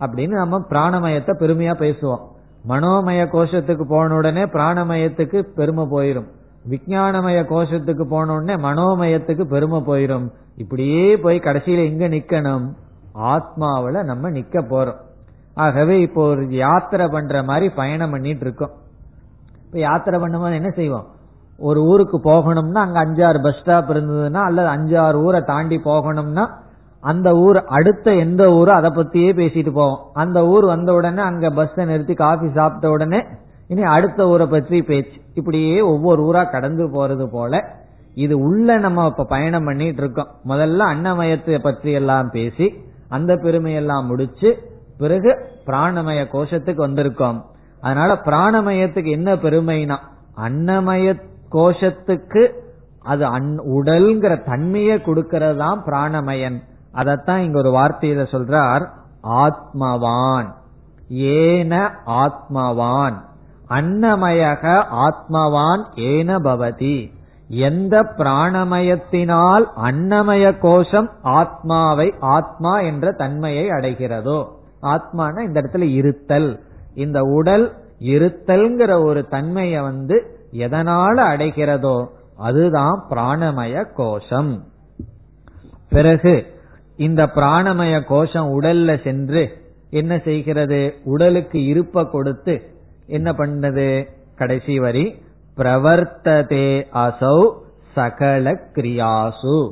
[0.00, 2.22] அப்படின்னு நம்ம பிராணமயத்தை பெருமையா பேசுவோம்.
[2.68, 6.28] மனோமய கோஷத்துக்கு போன உடனே பிராணமயத்துக்கு பெருமை போயிரும்.
[6.70, 10.28] விஜயானமய கோஷத்துக்கு போன உடனே மனோமயத்துக்கு பெருமை போயிரும்.
[10.56, 12.66] இப்படியே போய் கடைசியில எங்க நிக்கணும்?
[13.14, 15.00] ஆத்மாவில நம்ம நிக்க போறோம்.
[15.54, 18.70] ஆகவே இப்போ ஒரு யாத்திரை பண்ற மாதிரி பயணம் பண்ணிட்டு இருக்கோம்.
[19.66, 21.06] இப்ப யாத்திரை பண்ணும்போது என்ன செய்வோம்?
[21.68, 26.44] ஒரு ஊருக்கு போகணும்னா அங்க அஞ்சாறு பஸ் ஸ்டாப் இருந்ததுன்னா அல்லது அஞ்சாறு ஊரை தாண்டி போகணும்னா
[27.02, 30.02] அந்த ஊர் அடுத்த எந்த ஊரோ அதை பத்தியே பேசிட்டு போவோம்.
[30.22, 33.20] அந்த ஊர் வந்த உடனே அங்க பஸ்ஸை நிறுத்தி காஃபி சாப்பிட்ட உடனே
[33.68, 35.16] இனி அடுத்த ஊரை பற்றி பேச்சு.
[35.34, 37.62] இப்படியே ஒவ்வொரு ஊரா கடந்து போறது போல
[38.14, 40.30] இது உள்ள நம்ம இப்ப பயணம் பண்ணிட்டு இருக்கோம்.
[40.48, 42.66] முதல்ல அன்னமயத்தை பற்றி எல்லாம் பேசி
[43.08, 44.50] அந்த பெருமையெல்லாம் முடிச்சு
[44.98, 45.30] பிறகு
[45.66, 47.38] பிராணமய கோஷத்துக்கு வந்திருக்கோம்.
[47.80, 49.98] அதனால பிராணமயத்துக்கு என்ன பெருமைனா
[50.46, 52.50] அன்னமயத் கோஷத்துக்கு
[53.02, 56.58] அது அன் உடல்ங்கிற தன்மையை கொடுக்கறது தான் பிராணமயன்.
[56.94, 58.86] அதத்தான் இங்க ஒரு வார்த்தையில சொல்றார்
[59.22, 60.48] ஆத்மவான்.
[61.08, 63.14] ஏன ஆத்மவான்.
[63.68, 67.12] அன்னமயக ஆத்மவான் ஏன பவதி.
[67.48, 74.44] எந்த பிராணமயத்தினால் அன்னமய கோஷம் ஆத்மாவை ஆத்மா என்ற தன்மையை அடைகிறதோ
[74.82, 76.62] ஆத்மான இந்த இடத்துல இருத்தல்.
[76.94, 84.64] இந்த உடல் இருத்தல்ங்கிற ஒரு தன்மையை வந்து எதனால அடைகிறதோ அதுதான் பிராணமய கோஷம்.
[85.88, 86.60] பிறகு
[86.96, 89.58] இந்த பிராணமய கோஷம் உடல்ல சென்று
[89.90, 90.94] என்ன செய்கிறது?
[91.04, 92.62] உடலுக்கு இருப்ப கொடுத்து
[93.06, 94.08] என்ன பண்ணது?
[94.36, 95.22] கடைசி வரி
[95.56, 97.52] பிரவர்த்ததே அசௌ
[97.92, 99.70] சகல கிரியாசு.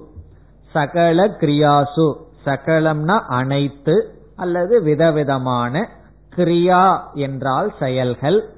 [0.73, 2.15] சகல கிரியாசு
[2.47, 5.89] சகலம்னா அனைத்து அல்லது விதவிதமான
[6.37, 8.49] கிரியா என்றால் செயல்கள்.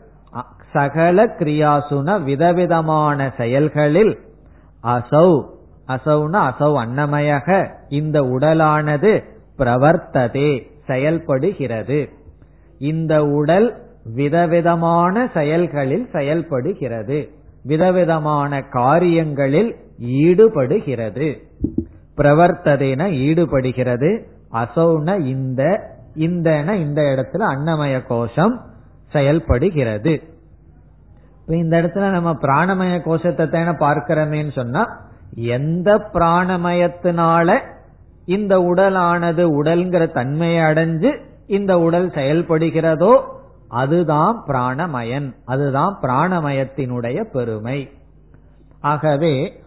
[0.73, 4.19] சகல கிரியாசுன விதவிதமான செயல்களில்
[4.83, 5.43] அசௌ
[5.89, 9.25] அசௌன அசௌ அன்னமயக இந்த உடலானது
[9.59, 12.09] பிரவர்த்ததே செயல்படுகிறது.
[12.79, 13.83] இந்த உடல்
[14.15, 17.31] விதவிதமான செயல்களில் செயல்படுகிறது.
[17.63, 21.43] விதவிதமான காரியங்களில் ஈடுபடுகிறது.
[22.17, 24.23] பிரவர்த்ததேன ஈடுபடுகிறது.
[24.53, 28.61] அசௌன இந்த இந்த இந்த இடத்துல அன்னமய கோஷம்
[29.13, 30.23] செயல்படுகிறது.
[31.43, 35.01] இப்ப இந்த இடத்துல நம்ம பிராணமய கோஷத்தை தானே பார்க்கிறோமேன்னு சொன்னா
[35.35, 37.59] எந்த பிராணமயத்தினால
[38.25, 43.23] இந்த உடலானது உடல்ங்கிற தன்மையை அடைஞ்சு இந்த உடல் செயல்படுகிறதோ
[43.69, 45.35] அதுதான் பிராணமயன்.
[45.45, 47.91] அதுதான் பிராணமயத்தினுடைய பெருமை.
[48.81, 49.63] ஆகவே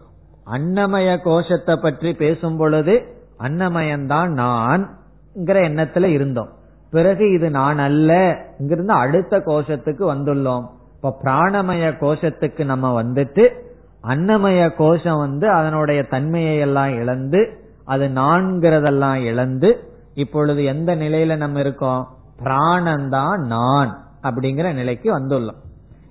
[0.52, 4.96] அன்னமய கோஷத்தை பற்றி பேசும் பொழுது அன்னமயன்தான் நான்
[5.44, 6.48] எண்ணத்துல இருந்தோம்.
[6.90, 10.66] பிறகு இது நான் அல்ல இங்கிருந்து அடுத்த கோஷத்துக்கு வந்துள்ளோம்.
[10.96, 13.48] இப்ப பிராணமய கோஷத்துக்கு நம்ம வந்துட்டு
[14.04, 22.08] அன்னமய கோஷம் வந்து அதனுடைய தன்மையை எல்லாம் இழந்து அது நான்கிறதெல்லாம் இழந்து இப்பொழுது எந்த நிலையில நம்ம இருக்கோம்?
[22.42, 25.64] பிராணந்தான் நான் அப்படிங்கிற நிலைக்கு வந்துள்ளோம்.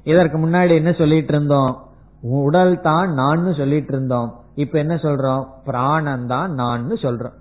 [0.04, 1.84] இதற்கு முன்னாடி என்ன சொல்லிட்டு இருந்தோம்?
[2.22, 4.40] உடல் தான் நான் சொல்லிட்டு இருந்தோம்.
[4.56, 5.48] இப்ப என்ன சொல்றோம்?
[5.66, 7.34] பிராணம் தான் நான் சொல்றோம்.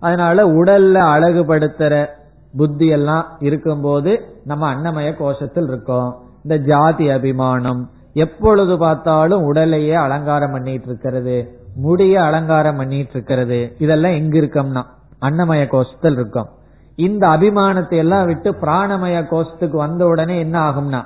[0.00, 2.06] அதனால உடல்ல அழகுபடுத்துற
[2.56, 6.22] புத்தி எல்லாம் இருக்கும்போது நம்ம அன்னமய கோஷத்தில் இருக்கோம்.
[6.42, 7.82] இந்த ஜாதி அபிமானம்.
[8.14, 11.36] எப்பொழுது பார்த்தாலும் உடலையே அலங்காரம் பண்ணிட்டு இருக்கிறது
[11.76, 14.82] முடிய அலங்காரம் பண்ணிட்டு இருக்கிறது இதெல்லாம் எங்க இருக்கோம்னா
[15.20, 16.48] அன்னமய கோஷத்தில் இருக்கும்.
[16.96, 21.00] இந்த அபிமானத்தை எல்லாம் விட்டு பிராணமய கோஷத்துக்கு வந்த உடனே என்ன ஆகும்னா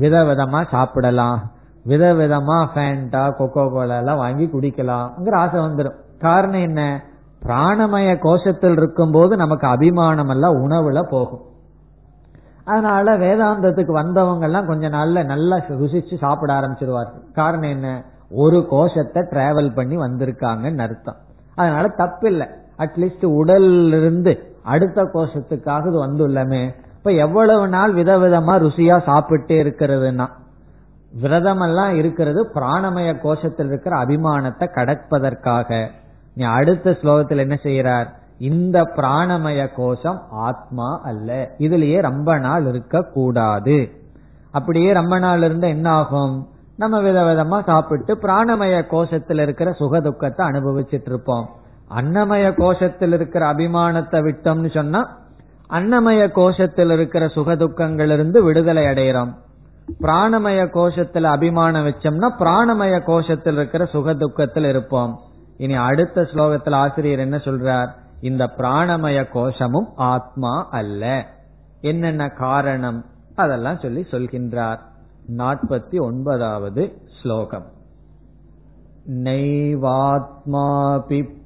[0.00, 1.38] விதவிதமா சாப்பிடலாம்.
[1.86, 6.80] விதவிதமா ஃபேண்டா கொக்கோ கோலா எல்லாம் வாங்கி குடிக்கலாம்ங்கிற ஆசை வந்துடும் காரணம் என்ன?
[7.46, 11.42] பிராணமய கோஷத்தில் இருக்கும் போது நமக்கு அபிமானம் எல்லாம் உணவுல போகும்.
[12.68, 17.24] அதனால வேதாந்தத்துக்கு வந்தவங்க எல்லாம் கொஞ்ச நாள்ல நல்லா ருசிச்சு சாப்பிட ஆரம்பிச்சிருவார்கள்.
[17.34, 18.04] காரணம் என்ன?
[18.30, 21.16] ஒரு கோஷத்தை டிராவல் பண்ணி வந்திருக்காங்கன்னு அர்த்தம்.
[21.54, 22.46] அதனால தப்பில்லை.
[22.78, 26.62] அட்லீஸ்ட் உடல்ல இருந்து அடுத்த கோஷத்துக்காக இது வந்துள்ளமே.
[26.96, 30.26] இப்ப எவ்வளவு நாள் விதவிதமா ருசியா சாப்பிட்டே இருக்கிறதுனா
[31.20, 35.88] விரதம் எல்லாம் இருக்கிறது பிராணமய கோஷத்தில் இருக்கிற அபிமானத்தை கடப்பதற்காக.
[36.34, 41.50] நீ அடுத்த ஸ்லோகத்தில் என்ன செய்யறார் இந்த பிராணமய கோஷம் ஆத்மா அல்ல.
[41.58, 43.90] இதுலயே ரொம்ப நாள் இருக்க கூடாது.
[44.50, 51.06] அப்படியே ரொம்ப நாள் இருந்தா என்ன ஆகும் நம்ம விதவிதமா சாப்பிட்டு பிராணமய கோஷத்தில் இருக்கிற சுக துக்கத்தை அனுபவிச்சுட்டு
[51.06, 51.48] இருப்போம்
[51.96, 55.18] அன்னமய கோஷத்தில் இருக்கிற அபிமானத்தை விட்டோம்னு சொன்னா
[55.70, 59.32] அன்னமய கோஷத்தில் இருக்கிற சுக துக்கங்கள் இருந்து விடுதலை அடைகிறோம்
[60.02, 65.18] பிராணமய கோஷத்துல அபிமானம் வச்சோம்னா பிராணமய கோஷத்தில் இருக்கிற சுக துக்கத்தில் இருப்போம்.
[65.56, 67.88] இனி அடுத்த ஸ்லோகத்தில் ஆசிரியர் என்ன சொல்றார்?
[68.21, 71.03] இந்த பிராணமய கோஷமும் ஆத்மா அல்ல
[71.81, 72.99] என்னென்ன காரணம்
[73.35, 74.81] அதெல்லாம் சொல்லி சொல்கின்றார்
[75.37, 76.83] நாற்பத்தி ஒன்பதாவது
[77.21, 77.67] ஸ்லோகம்
[79.05, 80.51] नैवात्मापि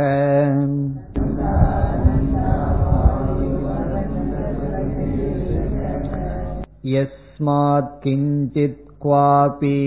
[6.93, 9.81] यस्मात् किञ्चित् क्वापि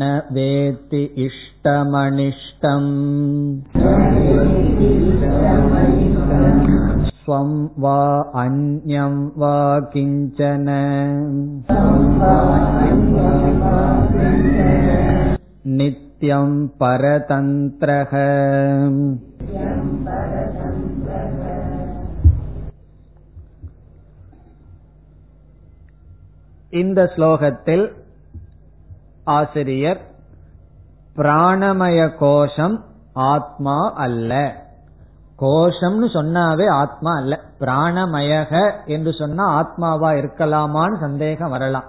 [0.00, 2.90] न वेत्ति इष्टमनिष्टम्
[7.27, 10.67] ஸ்வம் வா அந்யம் வா கிஞ்சன.
[15.65, 18.13] நித்யம் பரதந்திரக.
[26.69, 27.91] இந்த ஸ்லோகத்தில்
[29.23, 30.01] ஆசிரியர்
[31.15, 34.65] பிராணமய கோஷம் ஆத்மா அல்ல.
[35.41, 37.39] கோஷம்னு சொன்னாவே ஆத்மா அல்ல.
[37.59, 41.83] பிராணமயக என்று சொன்னா ஆத்மாவா இருக்கலாமான்னு சந்தேகம் வரலாம்.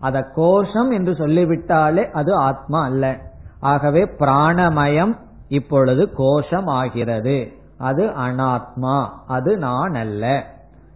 [0.00, 3.18] அத கோஷம் என்று சொல்லிவிட்டாலே அது ஆத்மா அல்ல.
[3.60, 5.16] ஆகவே பிராணமயம்
[5.48, 7.52] இப்பொழுது கோஷம் ஆகிறது.
[7.78, 10.44] அது அனாத்மா அது நான் அல்ல.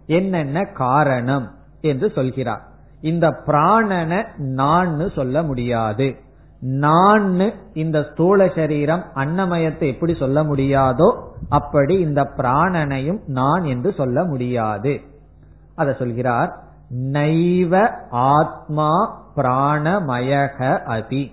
[0.05, 2.61] என்னென்ன காரணம் என்று சொல்கிறார்.
[3.01, 6.15] இந்த பிராணனை நான் சொல்ல முடியாது.
[6.59, 11.17] நான் இந்த ஸ்தூல சரீரம் அன்னமயத்தை எப்படி சொல்ல முடியாதோ
[11.49, 15.01] அப்படி இந்த பிராணனையும் நான் என்று சொல்ல முடியாது.
[15.75, 16.57] அத சொல்கிறார்
[17.11, 21.31] நைவ ஆத்மா பிராணமயக அபி.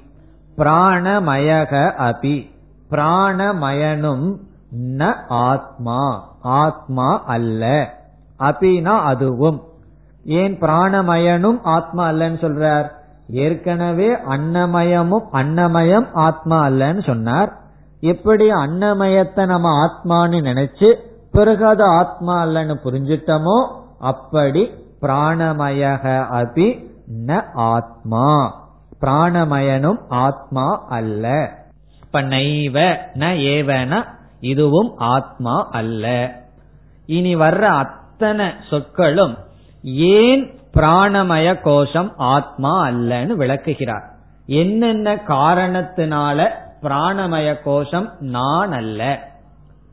[0.57, 2.51] பிராணமயக அபி.
[2.91, 4.37] பிராணமயனும்
[4.79, 6.29] ந ஆத்மா.
[6.41, 7.95] ஆத்மா அல்ல.
[8.39, 9.63] அபினா அதுவும்.
[10.25, 12.91] ஏன் பிராணமயனும் ஆத்மா அல்லன்னு சொல்றார்?
[13.29, 17.57] ஏற்கனவே அன்னமயமும் அன்னமயம் ஆத்மா அல்லன்னு சொன்னார்.
[18.01, 20.95] எப்படி அன்னமயத்தை நம்ம ஆத்மான்னு நினைச்சு
[21.33, 24.71] பிறகு அது ஆத்மா அல்லன்னு புரிஞ்சிட்டமோ அப்படி
[25.03, 26.93] பிராணமயக அபி
[27.27, 28.55] ந ஆத்மா.
[29.01, 31.51] பிராணமயனும் ஆத்மா அல்ல.
[32.05, 34.05] இப்ப நைவ ந ஏவன
[34.41, 36.35] இதுவும் ஆத்மா அல்ல.
[37.07, 39.39] இனி வர்ற அத்தனை சொற்களும்
[39.83, 44.13] ஏன் பிராணமய கோஷம் ஆத்மா அல்லன்னு விளக்குகிறார்.
[44.47, 46.49] என்னென்ன காரணத்தினால
[46.83, 49.29] பிராணமய கோஷம் நான் அல்ல?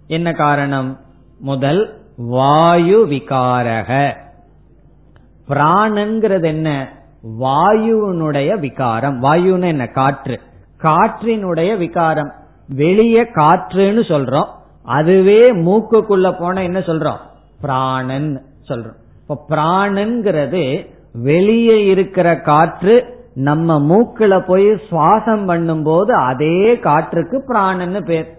[0.08, 1.00] என்ன காரணம்?
[1.40, 4.16] முதல் வாயு விகாரக.
[5.50, 6.88] பிராணங்கிறது என்ன?
[7.40, 9.24] வாயுனுடைய விகாரம்.
[9.24, 9.88] வாயுன்னு என்ன?
[9.88, 10.40] காற்று.
[10.84, 12.32] காற்றினுடைய விகாரம்.
[12.68, 14.48] வெளியே காற்றுன்னு சொல்றோம்.
[14.84, 17.18] அதுவே மூக்குக்குள்ள போன என்ன சொல்றோம்?
[17.62, 19.00] பிராணன் சொல்றோம்.
[19.32, 28.38] இப்ப பிராணங்கிறது வெளியே இருக்கிற காற்று நம்ம மூக்குல போய் சுவாசம் பண்ணும்போது அதே காற்றுக்கு பிராணன்னு பேர்.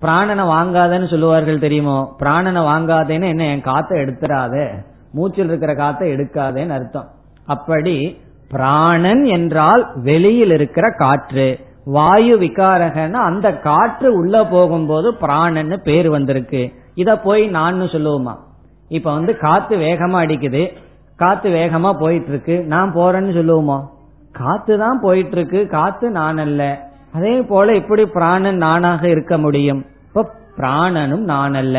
[0.00, 2.16] பிராணனை வாங்காதன்னு சொல்லுவார்கள் தெரியுமோ?
[2.18, 4.70] பிராணனை வாங்காதேன்னு என்ன என் காத்தை எடுத்துடாத.
[5.12, 7.10] மூச்சில் இருக்கிற காத்தை எடுக்காதேன்னு அர்த்தம்.
[7.46, 11.58] அப்படி பிராணன் என்றால் வெளியில் இருக்கிற காற்று.
[11.84, 16.72] வாயு விகாரகன்னா அந்த காற்று உள்ள போகும்போது பிராணன்னு பேர் வந்திருக்கு.
[16.94, 18.34] இத போய் நான் சொல்லுவோமா?
[18.94, 20.62] இப்ப வந்து காத்து வேகமா அடிக்குது.
[21.16, 23.78] காத்து வேகமா போயிட்டு இருக்கு நான் போறேன்னு சொல்லுவோமா?
[24.32, 26.62] காத்து தான் போயிட்டு இருக்கு காத்து நான் அல்ல
[27.12, 29.82] அதே போல இப்படி பிராணன் நானாக இருக்க முடியும்.
[30.06, 30.24] இப்ப
[30.56, 31.78] பிராணனும் நான் அல்ல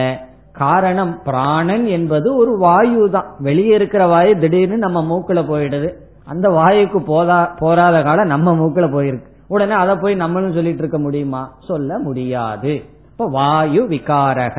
[0.53, 5.89] காரணம் பிராணன் என்பது ஒரு வாயு தான் வெளியே இருக்கிற வாயு திடீர்னு நம்ம மூக்குல போயிடுது.
[6.25, 9.29] அந்த வாயுக்கு போதா போராத காலம் நம்ம மூக்குல போயிருக்கு.
[9.47, 11.41] உடனே அதை போய் நம்மளும் சொல்லிட்டு இருக்க முடியுமா?
[11.67, 12.73] சொல்ல முடியாது.
[13.11, 14.57] இப்ப வாயு விகாரக.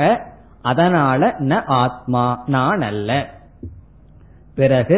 [0.71, 3.11] அதனால ந ஆத்மா நான் அல்ல
[4.55, 4.97] பிறகு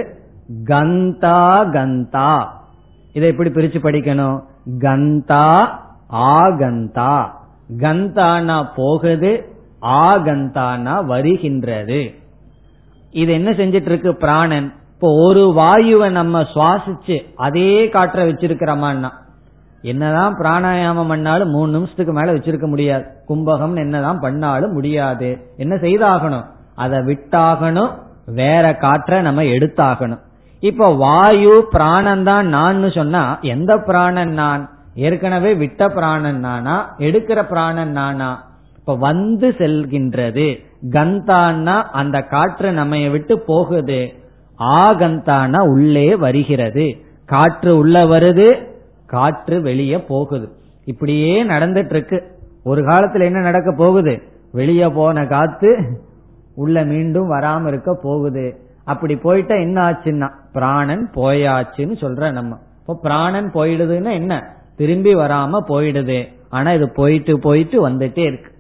[0.69, 1.41] கந்தா
[1.77, 2.31] கந்தா.
[3.15, 4.39] இதை எப்படி பிரிச்சு படிக்கணும்?
[4.81, 5.47] கந்தா
[6.35, 7.15] ஆகந்தா
[7.83, 9.33] கந்தானா போகுது
[10.03, 12.01] ஆகந்தானா வருகின்றது.
[13.15, 14.69] இது என்ன செஞ்சிட்டு இருக்கு பிராணன்?
[14.93, 19.11] இப்போ ஒரு வாயுவை நம்ம சுவாசிச்சு அதே காற்ற வச்சிருக்கிறோமான்னா
[19.83, 23.05] என்னதான் பிராணாயாமம் பண்ணாலும் மூணு நிமிஷத்துக்கு மேல வச்சிருக்க முடியாது.
[23.29, 25.39] கும்பகம் என்னதான் பண்ணாலும் முடியாது.
[25.57, 26.45] என்ன செய்தாகணும்?
[26.75, 27.91] அதை விட்டாகணும்.
[28.27, 30.19] வேற காற்றை நம்ம எடுத்தாகணும்.
[30.61, 34.71] இப்ப வாயு பிராணன் தான் நான் சொன்னா எந்த பிராணன் நான்?
[34.95, 36.95] ஏற்கனவே விட்ட பிராணன் நானா?
[36.99, 38.45] எடுக்கிற பிராணன் நானா?
[38.79, 40.65] இப்ப வந்து செல்கின்றது.
[40.91, 44.15] கந்தான்னா அந்த காற்று நம்ம விட்டு போகுது.
[44.59, 46.97] ஆகந்தானா உள்ளே வருகிறது.
[47.27, 48.77] காற்று உள்ள வருது.
[49.09, 50.49] காற்று வெளியே போகுது.
[50.85, 52.23] இப்படியே நடந்துட்டு இருக்கு
[52.65, 54.23] ஒரு காலத்துல என்ன நடக்க போகுது?
[54.53, 56.01] வெளியே போன காத்து
[56.55, 58.57] உள்ள மீண்டும் வராம இருக்க போகுது.
[58.85, 62.57] அப்படி போயிட்டா என்ன ஆச்சுன்னா பிராணன் போயாச்சுன்னு சொல்ற நம்ம.
[62.81, 64.57] இப்போ பிராணன் போயிடுதுன்னா என்ன?
[64.77, 66.29] திரும்பி வராம போயிடுது.
[66.51, 68.53] ஆனா இது போயிட்டு போயிட்டு வந்துட்டே இருக்கு.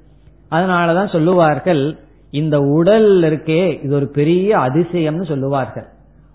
[0.51, 1.99] அதனாலதான் சொல்லுவார்கள்
[2.30, 5.86] இந்த உடல் இருக்கே இது ஒரு பெரிய அதிசயம்னு சொல்லுவார்கள்.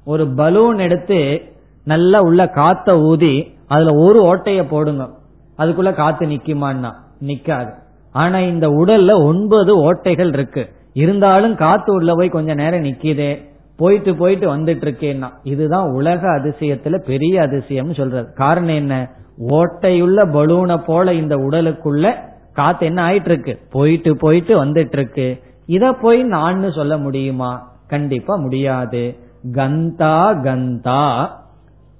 [0.05, 1.41] ஒரு பலூன் எடுத்து
[1.84, 5.09] நல்லா உள்ள காத்த ஊதி அதுல ஒரு ஓட்டைய போடுங்க.
[5.57, 6.91] அதுக்குள்ள காத்து நிக்குமான்னா?
[7.21, 7.71] நிக்காது.
[8.11, 10.63] ஆனா இந்த உடல்ல ஒன்பது ஓட்டைகள் இருக்கு.
[10.93, 13.32] இருந்தாலும் காத்து உள்ள போய் கொஞ்ச நேரம் நிக்கிதே.
[13.78, 18.34] போயிட்டு போயிட்டு வந்துட்டு இருக்கேன்னா இதுதான் உலக அதிசயத்துல பெரிய அதிசயம் சொல்றது.
[18.34, 19.09] காரணம் என்ன?
[19.49, 22.13] ஓட்டையுள்ள பலூனை போல இந்த உடலுக்குள்ள
[22.53, 25.28] காத்து என்ன ஆயிட்டு இருக்கு போயிட்டு போயிட்டு வந்துட்டு இருக்கு
[25.65, 27.51] இத போய் நான் சொல்ல முடியுமா?
[27.88, 29.15] கண்டிப்பா முடியாது.
[29.53, 31.01] கந்தா கந்தா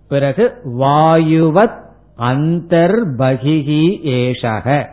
[0.08, 1.82] பிறகு வாயுவத்
[2.18, 2.98] அந்தர்
[4.04, 4.86] ஏஷக.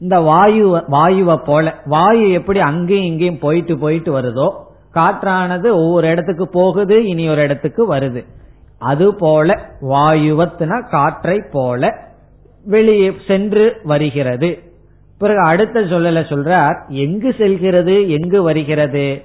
[0.00, 4.48] இந்த வாயு வாயுவை போல வாயு எப்படி அங்கேயும் இங்கேயும் போயிட்டு போயிட்டு வருதோ
[4.94, 8.24] காற்றானது ஒவ்வொரு இடத்துக்கு போகுது இனி ஒரு இடத்துக்கு வருது.
[8.78, 11.94] அது போல வாயுவத்துனா காற்றை போல
[12.64, 14.58] வெளியே சென்று வருகிறது.
[15.18, 19.22] பிறகு அடுத்த சொல்லல சொல்றார் எங்கு செல்கிறது எங்கு வருகிறது?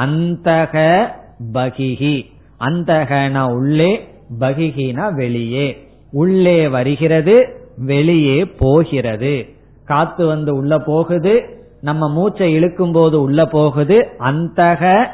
[0.00, 1.06] அந்தக
[1.52, 2.24] பகிஹி.
[2.60, 4.08] அந்தகன உள்ளே
[4.40, 5.88] பகிஹினா வெளியே.
[6.12, 9.46] உள்ளே வருகிறது வெளியே போகிறது.
[9.84, 15.06] காத்து வந்து உள்ள போகுது நம்ம மூச்சை இழுக்கும் போது உள்ள போகுது அந்தக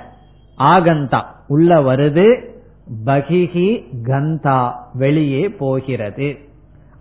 [0.58, 2.44] ஆகந்தா உள்ள வருது
[3.06, 6.38] பகிஹி கந்தா வெளியே போகிறது.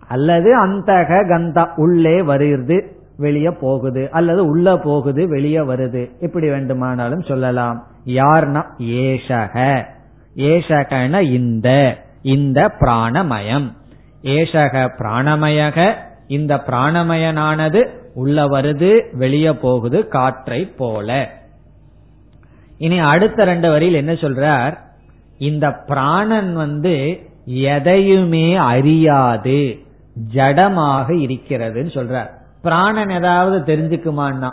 [0.08, 6.10] அல்லது அந்தக கந்தா உள்ளே வருகிறது வெளியே போகுது அல்லது உள்ள போகுது வெளியே வருது.
[6.20, 7.86] இப்படி வேண்டுமானாலும் சொல்லலாம்.
[8.06, 9.84] யார்னா ஏஷக.
[10.36, 12.01] ஏஷகன இந்த.
[12.22, 13.72] இந்த பிராணமயம்.
[14.22, 15.94] ஏஷக பிராணமயக
[16.26, 21.30] இந்த பிராணமயனானது உள்ள வருது வெளியே போகுது காற்றை போல.
[22.78, 24.78] இனி அடுத்த ரெண்டு வரியில் என்ன சொல்றார்?
[25.38, 29.78] இந்த பிராணன் வந்து எதையுமே அறியாது
[30.34, 32.30] ஜடமாக இருக்கிறதுன்னு சொல்றார்.
[32.62, 34.50] பிராணன் ஏதாவது தெரிஞ்சுக்குமான்னா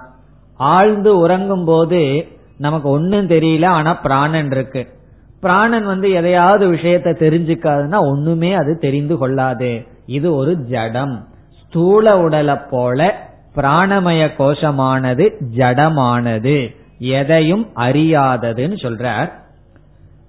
[0.57, 4.98] ஆழ்ந்து உறங்கும் போது நமக்கு ஒன்னும் தெரியல ஆனா பிராணன் இருக்கு.
[5.41, 9.85] பிராணன் வந்து எதையாவது விஷயத்த தெரிஞ்சுக்காதுன்னா ஒண்ணுமே அது தெரிந்து கொள்ளாது.
[10.05, 11.27] இது ஒரு ஜடம்.
[11.65, 16.75] ஸ்தூல உடலை போல பிராணமய கோஷமானது ஜடமானது.
[16.99, 19.31] எதையும் அறியாததுன்னு சொல்றார்.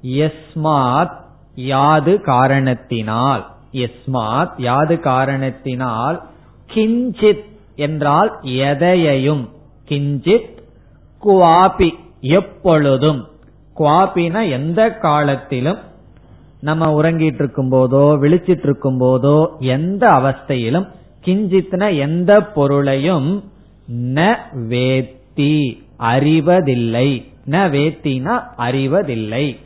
[0.02, 1.10] எஸ்மாத்
[1.54, 3.46] யாது காரணத்தினால்.
[3.72, 6.22] எஸ்மாத் யாது காரணத்தினால்
[6.74, 7.44] கிஞ்சித்
[7.76, 9.48] என்றால் எதையையும்.
[9.88, 10.58] கிஞ்சித்
[11.24, 11.90] குவாபி
[12.20, 13.29] எப்பொழுதும்.
[13.80, 15.78] குவாபினா எந்த காலத்திலும்
[16.60, 20.88] நம்ம உறங்கிட்டு இருக்கும் போதோ விழிச்சிட்டு இருக்கும் போதோ எந்த அவஸ்தையிலும்
[21.24, 23.44] கிஞ்சித்ன எந்த பொருளையும்
[23.92, 24.34] ந
[24.68, 27.08] வேத்தி அறிவதில்லை.
[27.46, 29.58] ந வேத்தினா அறிவதில்லை.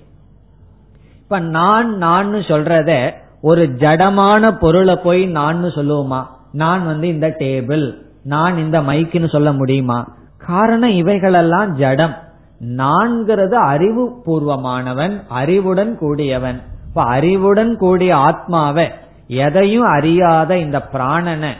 [1.18, 6.26] இப்ப நான் நான் சொல்றத ஒரு ஜடமான பொருளை போய் நான் சொல்லுவோமா?
[6.52, 10.16] நான் வந்து இந்த டேபிள் நான் இந்த மைக்குன்னு சொல்ல முடியுமா?
[10.38, 12.14] காரணம் இவைகளெல்லாம் ஜடம்.
[12.60, 16.60] நான்கிறது அறிவு பூர்வமானவன் அறிவுடன் கூடியவன்.
[16.88, 18.88] இப்ப அறிவுடன் கூடிய ஆத்மாவை
[19.28, 21.52] எதையும் அறியாத இந்த பிராணனை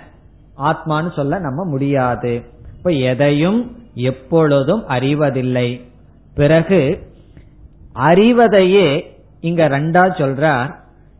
[0.58, 2.44] ஆத்மான்னு சொல்ல நம்ம முடியாது.
[2.76, 5.88] இப்ப எதையும் எப்பொழுதும் அறிவதில்லை.
[6.34, 7.12] பிறகு
[7.94, 9.02] அறிவதையே
[9.40, 10.74] இங்க ரெண்டா சொல்றார்.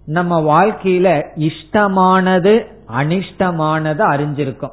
[0.06, 2.66] நம்ம வாழ்க்கையில இஷ்டமானது
[2.98, 4.72] அனிஷ்டமானது அறிஞ்சிருக்கோம்.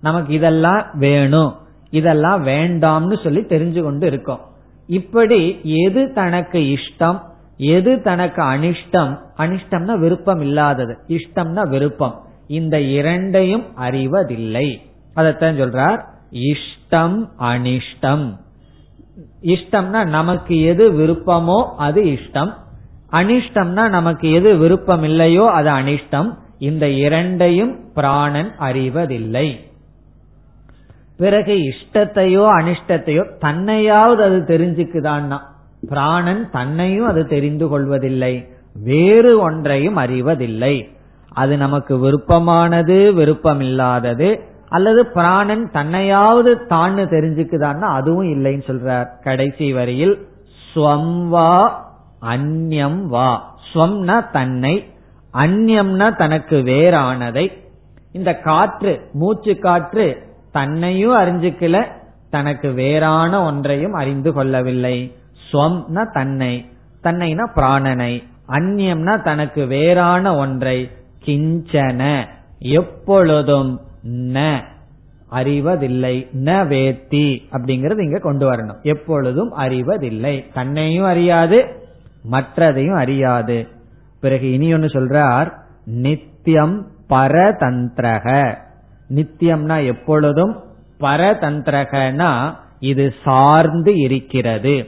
[0.00, 1.56] நமக்கு இதெல்லாம் வேணும்.
[1.90, 4.40] இதெல்லாம் வேண்டாம்னு சொல்லி தெரிஞ்சு கொண்டு இருக்கோம்.
[4.86, 7.20] இப்படி எது தனக்கு இஷ்டம்
[7.56, 12.20] எது தனக்கு அனிஷ்டம் அனிஷ்டம்னா விருப்பம் இல்லாதது இஷ்டம்னா விருப்பம்.
[12.46, 14.82] இந்த இரண்டையும் அறிவதில்லை.
[15.16, 18.36] அதத்தான் சொல்றார் இஷ்டம் அனிஷ்டம்.
[19.42, 22.54] இஷ்டம்னா நமக்கு எது விருப்பமோ அது இஷ்டம்.
[23.12, 26.34] அனிஷ்டம்னா நமக்கு எது விருப்பம் இல்லையோ அது அனிஷ்டம்.
[26.58, 29.65] இந்த இரண்டையும் பிராணன் அறிவதில்லை.
[31.16, 35.38] பிறகு இஷ்டத்தையோ அனிஷ்டத்தையோ தன்னையாவது அது தெரிஞ்சுக்குதான்னா?
[35.88, 38.48] பிராணன் தன்னையும் அது தெரிந்து கொள்வதில்லை.
[38.74, 40.88] வேறு ஒன்றையும் அறிவதில்லை.
[41.28, 49.06] அது நமக்கு விருப்பமானது விருப்பமில்லாதது அல்லது பிராணன் தன்னையாவது தான்னு தெரிஞ்சுக்குதான்னா அதுவும் இல்லைன்னு சொல்றார்.
[49.22, 50.28] கடைசி வரியில்
[50.74, 51.70] ஸ்வம்வா
[52.22, 53.58] அந்யம் வா.
[53.72, 54.90] ஸ்வம்னா தன்னை
[55.32, 57.52] அந்யம்னா தனக்கு வேறானதை.
[58.12, 60.25] இந்த காற்று மூச்சு காற்று
[60.56, 61.76] தன்னையும் அறிஞ்சுக்கல
[62.30, 64.96] தனக்கு வேறான ஒன்றையும் அறிந்து கொள்ளவில்லை.
[65.48, 66.52] ஸ்வம்னா தன்னை
[67.02, 68.12] தன்னைனா பிராணனை
[68.48, 70.78] அந்நியம்னா தனக்கு வேறான ஒன்றை
[71.26, 72.24] கிஞ்சன
[72.58, 74.62] எப்பொழுதும் ந
[75.30, 78.80] அறிவதில்லை ந வேத்தி அப்படிங்கறது இங்க கொண்டு வரணும்.
[78.82, 80.34] எப்பொழுதும் அறிவதில்லை.
[80.52, 81.58] தன்னையும் அறியாது
[82.30, 83.68] மற்றதையும் அறியாது.
[84.20, 85.48] பிறகு இனி ஒன்னு சொல்றார்
[85.84, 88.54] நித்தியம் பரதந்திரக.
[89.14, 90.62] நித்தியம்னா எப்பொழுதும்
[91.00, 94.86] பரதந்திரகனா இது சார்ந்து இருக்கிறது.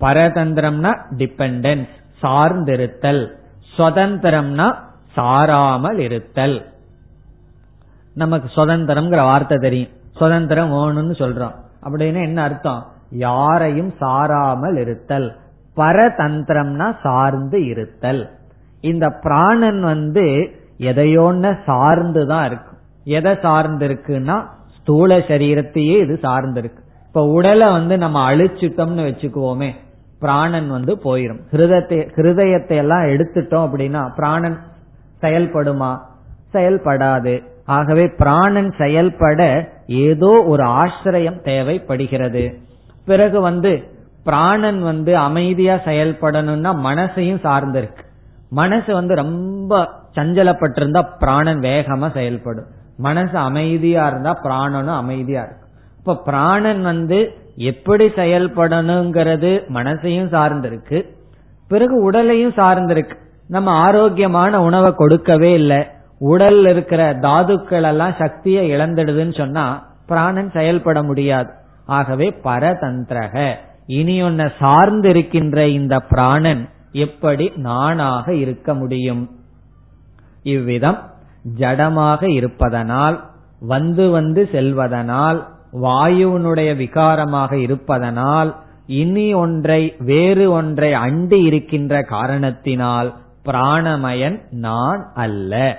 [0.00, 1.88] பரதந்திரம்னா டிபெண்டன்ஸ்
[2.22, 3.28] சார்ந்திருத்தல்.
[3.76, 4.74] சுதந்திரம்னா
[5.16, 6.72] சாராமல் இருத்தல்.
[8.14, 9.90] நமக்கு சுதந்திரம்ங்கிற வார்த்தை தெரியும்.
[10.10, 11.54] சுதந்திரம் வேணும்னு சொல்றோம்.
[11.82, 12.86] அப்படின்னு என்ன அர்த்தம்?
[13.10, 15.36] யாரையும் சாராமல் இருத்தல்.
[15.76, 18.30] பரதந்திரம்னா சார்ந்து இருத்தல்.
[18.80, 22.77] இந்த பிராணன் வந்து எதையோன்னு சார்ந்துதான் இருக்கும்.
[23.16, 24.36] எதை சார்ந்திருக்குன்னா
[24.76, 26.80] ஸ்தூல சரீரத்தையே இது சார்ந்திருக்கு.
[27.06, 29.70] இப்ப உடலை வந்து நம்ம அழிச்சிட்டோம்னு வச்சுக்குவோமே
[30.20, 31.42] பிராணன் வந்து போயிரும்.
[31.52, 34.58] ஹிருதத்தை ஹிருதயத்தை எல்லாம் எடுத்துட்டோம் அப்படின்னா பிராணன்
[35.22, 35.90] செயல்படுமா?
[36.54, 37.34] செயல்படாது.
[37.66, 39.42] ஆகவே பிராணன் செயல்பட
[40.04, 42.44] ஏதோ ஒரு ஆசிரியம் தேவைப்படுகிறது.
[43.06, 43.72] பிறகு வந்து
[44.24, 48.02] பிராணன் வந்து அமைதியா செயல்படணும்னா மனசையும் சார்ந்திருக்கு.
[48.50, 49.72] மனசு வந்து ரொம்ப
[50.16, 52.68] சஞ்சலப்பட்டிருந்தா பிராணன் வேகமா செயல்படும்.
[52.98, 55.68] மனசு அமைதியா இருந்தா பிராணனும் அமைதியா இருக்கும்.
[55.98, 61.08] இப்ப பிராணன் வந்து எப்படி செயல்படணுங்கிறது மனசையும் சார்ந்திருக்கு.
[61.68, 63.16] பிறகு உடலையும் சார்ந்திருக்கு.
[63.48, 65.86] நம்ம ஆரோக்கியமான உணவை கொடுக்கவே இல்லை.
[66.18, 71.50] உடல் இருக்கிற தாதுக்கள் எல்லாம் சக்தியை இழந்துடுதுன்னு சொன்னா பிராணன் செயல்பட முடியாது.
[71.86, 73.54] ஆகவே பரதந்திரக.
[73.86, 79.30] இனி ஒன்ன சார்ந்து இருக்கின்ற இந்த பிராணன் எப்படி நானாக இருக்க முடியும்?
[80.42, 80.98] இவ்விதம்.
[81.58, 83.30] ஜடமாக இருப்பதனால்
[83.60, 85.46] வந்து வந்து செல்வதனால்
[85.82, 93.14] வாயுவினுடைய விகாரமாக இருப்பதனால் இனி ஒன்றை வேறு ஒன்றை அண்டி இருக்கின்ற காரணத்தினால்
[93.44, 95.78] பிராணமயன் நான் அல்ல.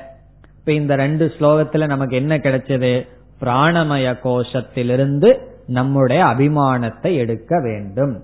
[0.60, 3.08] இப்ப இந்த ரெண்டு ஸ்லோகத்துல நமக்கு என்ன கிடைச்சது?
[3.42, 8.22] பிராணமய கோஷத்திலிருந்து நம்முடைய அபிமானத்தை எடுக்க வேண்டும்.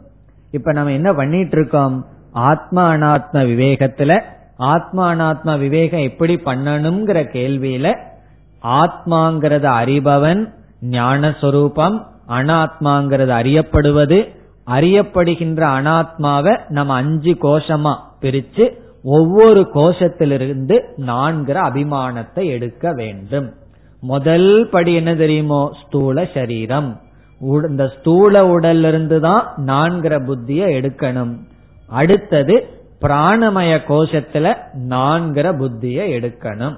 [0.52, 2.06] இப்ப நம்ம என்ன பண்ணிட்டு இருக்கோம்?
[2.32, 4.22] ஆத்மா அனாத்ம விவேகத்துல
[4.58, 7.98] ஆத்மா அனாத்மா விவேகம் எப்படி பண்ணணுங்கிற கேள்வியில
[8.64, 10.54] ஆத்மாங்கிறத அறிபவன்
[10.92, 14.30] ஞானஸ்வரூபம் அனாத்மாங்கிறது அறியப்படுவது
[14.68, 23.54] அறியப்படுகின்ற அனாத்மாவை நம்ம அஞ்சு கோஷமா பிரிச்சு ஒவ்வொரு கோஷத்திலிருந்து நான்கிற அபிமானத்தை எடுக்க வேண்டும்.
[24.02, 25.72] முதல் படி என்ன தெரியுமோ?
[25.86, 27.02] ஸ்தூல சரீரம்.
[27.42, 31.38] இந்த ஸ்தூல உடல்ல இருந்து தான் நான்கிற புத்திய எடுக்கணும்.
[31.88, 32.75] அடுத்தது
[33.06, 34.56] பிராணமய கோஷத்துல
[34.90, 36.76] நான்கிற புத்திய எடுக்கணும்.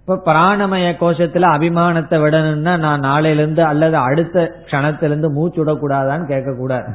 [0.00, 6.86] இப்ப பிராணமய கோஷத்துல அபிமானத்தை விடணும்னா நான் நாளையிலிருந்து அல்லது அடுத்த கணத்திலிருந்து மூச்சு விடக்கூடாதான்னு கேட்க கூடாது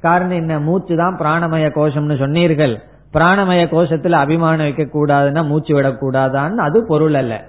[0.00, 0.58] காரணம் என்ன?
[0.58, 2.82] மூச்சு தான் பிராணமய கோஷம்னு சொன்னீர்கள்.
[3.12, 7.44] பிராணமய கோஷத்துல அபிமானம் வைக்க கூடாதுன்னா மூச்சு விடக்கூடாதான்னு அது பொருள் அல்ல.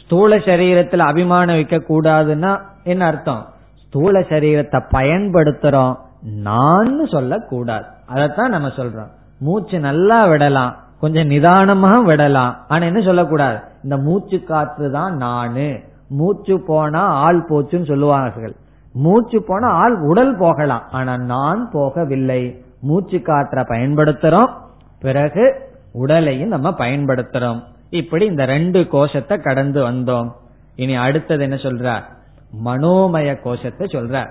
[0.00, 3.46] ஸ்தூல சரீரத்துல அபிமானம் வைக்க கூடாதுன்னா என்ன அர்த்தம்?
[3.86, 5.94] ஸ்தூல சரீரத்தை பயன்படுத்துறோம்.
[6.22, 7.84] நான் சொல்லக்கூடாது.
[8.06, 9.14] அதைத்தான் நம்ம சொல்றோம்.
[9.38, 10.76] மூச்சு நல்லா விடலாம்.
[11.00, 12.56] கொஞ்சம் நிதானமா விடலாம்.
[12.68, 13.58] ஆனா என்ன சொல்லக்கூடாது?
[13.82, 15.80] இந்த மூச்சு காற்று தான் நானு.
[16.08, 18.56] மூச்சு போனா ஆள் போச்சுன்னு சொல்லுவார்கள்.
[18.92, 20.82] மூச்சு போனா ஆள் உடல் போகலாம்.
[20.90, 22.62] ஆனா நான் போகவில்லை.
[22.80, 24.52] மூச்சு காற்றை பயன்படுத்துறோம்.
[25.00, 25.60] பிறகு
[25.92, 27.62] உடலையும் நம்ம பயன்படுத்துறோம்.
[27.90, 30.30] இப்படி இந்த ரெண்டு கோஷத்தை கடந்து வந்தோம்.
[30.76, 32.02] இனி அடுத்தது என்ன சொல்ற
[32.64, 34.28] மனோமய கோஷத்தை சொல்ற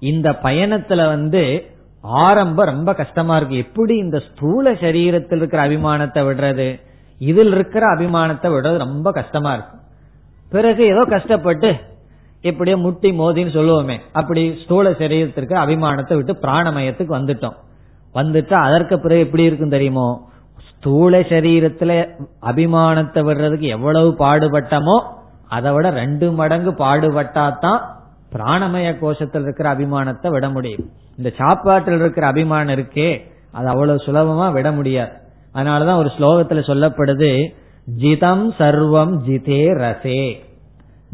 [0.00, 1.70] இந்த பயணத்துல வந்து
[2.04, 3.56] ஆரம்பம் ரொம்ப கஷ்டமா இருக்கு.
[3.56, 6.68] எப்படி இந்த ஸ்தூல சரீரத்தில் இருக்கிற அபிமானத்தை விடுறது?
[7.20, 9.76] இதில் இருக்கிற அபிமானத்தை விடுறது ரொம்ப கஷ்டமா இருக்கு.
[10.50, 11.70] பிறகு ஏதோ கஷ்டப்பட்டு
[12.42, 17.56] எப்படியோ முட்டி மோதின்னு சொல்லுவோமே அப்படி ஸ்தூல சரீரத்திற்கு அபிமானத்தை விட்டு பிராணமயத்துக்கு வந்துட்டோம்.
[18.14, 20.08] வந்துட்டா அதற்கு பிறகு எப்படி இருக்கும் தெரியுமோ?
[20.70, 21.92] ஸ்தூல சரீரத்துல
[22.50, 24.96] அபிமானத்தை விடுறதுக்கு எவ்வளவு பாடுபட்டமோ
[25.56, 27.80] அதை விட ரெண்டு மடங்கு பாடுபட்டாதான்
[28.32, 30.90] பிராணமய கோஷத்தில் இருக்கிற அபிமானத்தை விட முடியும்.
[31.16, 35.12] இந்த சாப்பாட்டில் இருக்கிற அபிமானம் இருக்கே அது அவ்வளவு சுலபமா விட முடியாது.
[35.54, 37.54] அதனாலதான் ஒரு ஸ்லோகத்துல சொல்லப்படுது
[37.96, 40.40] ஜிதம் சர்வம் ஜிதே ரசே.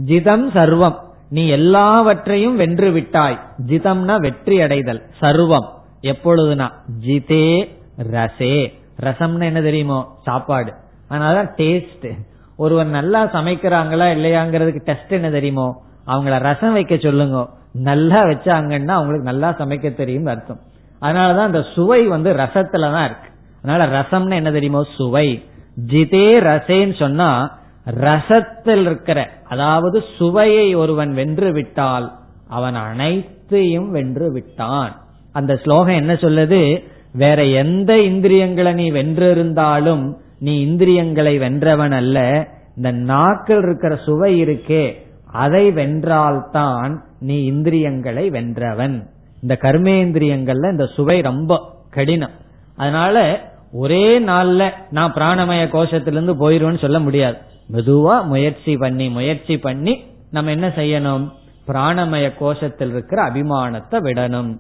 [0.07, 0.97] ஜிதம் சர்வம்.
[1.29, 3.41] நீ எல்லாவற்றையும் வென்று விட்டாய்.
[3.67, 5.03] ஜிதம்னா வெற்றி அடைதல்.
[5.21, 5.67] சர்வம்.
[6.03, 6.69] எப்பொழுதுனா?
[7.07, 7.69] ஜிதே
[8.11, 8.73] ரசே.
[9.01, 10.19] ரசம்னு என்ன தெரியுமோ?
[10.25, 10.73] சாப்பாடு.
[11.11, 12.13] அதனாலதான் டேஸ்ட்.
[12.57, 15.85] ஒருவர் நல்லா சமைக்கிறாங்களா இல்லையாங்கிறதுக்கு டெஸ்ட் என்ன தெரியுமோ?
[16.07, 17.49] அவங்கள ரசம் வைக்க சொல்லுங்க.
[17.73, 20.61] நல்லா வச்சாங்கன்னா அவங்களுக்கு நல்லா சமைக்க தெரியும் அர்த்தம்.
[21.03, 23.29] அதனாலதான் அந்த சுவை வந்து ரசத்துலதான் இருக்கு.
[23.63, 24.85] அதனால ரசம்னு என்ன தெரியுமோ?
[24.97, 25.45] சுவை.
[25.87, 27.59] ஜிதே ரசேன்னு சொன்னா
[28.01, 32.13] ரசத்தில் இருக்கிற அதாவது சுவையை ஒருவன் வென்று விட்டால்
[32.49, 35.01] அவன் அனைத்தையும் வென்று விட்டான்.
[35.33, 36.85] அந்த ஸ்லோகம் என்ன சொல்லுது?
[37.13, 42.49] வேற எந்த இந்திரியங்களை நீ வென்றிருந்தாலும் நீ இந்திரியங்களை வென்றவன் அல்ல.
[42.77, 45.06] இந்த நாக்கில் இருக்கிற சுவை இருக்கே.
[45.37, 49.07] அதை வென்றால்தான் நீ இந்திரியங்களை வென்றவன்.
[49.43, 51.61] இந்த கர்மேந்திரியங்கள்ல இந்த சுவை ரொம்ப
[51.91, 52.31] கடினம்.
[52.77, 53.41] அதனால
[53.73, 57.37] ஒரே நாள்ல நான் பிராணமய கோஷத்திலிருந்து போயிருவேன்னு சொல்ல முடியாது.
[57.73, 61.31] மெதுவா முயற்சி பண்ணி முயற்சி பண்ணி நம்ம என்ன செய்யணும்?
[61.67, 64.59] பிராணமய கோஷத்தில் இருக்கிற அபிமானத்தை விடணும்.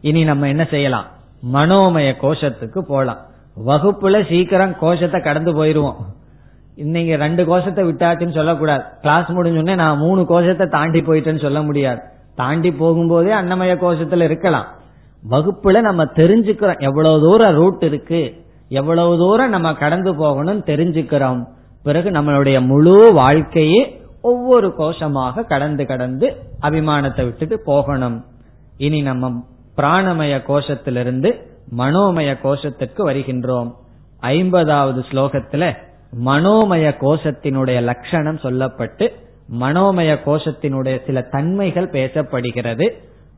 [0.00, 1.06] இனி நம்ம என்ன செய்யலாம்?
[1.52, 3.18] மனோமய கோஷத்துக்கு போலாம்.
[3.66, 5.96] வகுப்புல சீக்கிரம் கோஷத்தை கடந்து போயிருவோம்.
[6.74, 8.82] இன்னைக்கு ரெண்டு கோஷத்தை விட்டாச்சுன்னு சொல்லக்கூடாது.
[9.00, 12.00] கிளாஸ் முடிஞ்சோடனே நான் மூணு கோஷத்தை தாண்டி போயிட்டேன்னு சொல்ல முடியாது.
[12.34, 14.66] தாண்டி போகும்போதே அன்னமய கோஷத்துல இருக்கலாம்.
[15.30, 16.78] வகுப்புல நம்ம தெரிஞ்சுக்கிறோம்.
[16.78, 21.44] எவ்வளவு தூரம் ரூட் இருக்கு எவ்வளவு தூரம் நம்ம கடந்து போகணும்னு தெரிஞ்சுக்கிறோம்.
[21.82, 28.24] பிறகு நம்மளுடைய முழு வாழ்க்கையே ஒவ்வொரு கோஷமாக கடந்து கடந்து அபிமானத்தை விட்டுட்டு போகணும்.
[28.76, 29.30] இனி நம்ம
[29.76, 31.30] பிராணமய கோஷத்திலிருந்து
[31.78, 33.72] மனோமய கோஷத்திற்கு வருகின்றோம்.
[34.20, 35.76] ஐம்பதாவது ஸ்லோகத்துல
[36.25, 39.05] மனோமய கோஷத்தினுடைய லட்சணம் சொல்லப்பட்டு
[39.61, 42.87] மனோமய கோஷத்தினுடைய சில தன்மைகள் பேசப்படுகிறது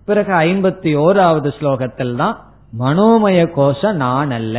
[0.06, 2.36] பிறகு ஐம்பத்தி ஓராவது ஸ்லோகத்தில் தான்
[2.80, 4.58] மனோமய கோஷம் நான் அல்ல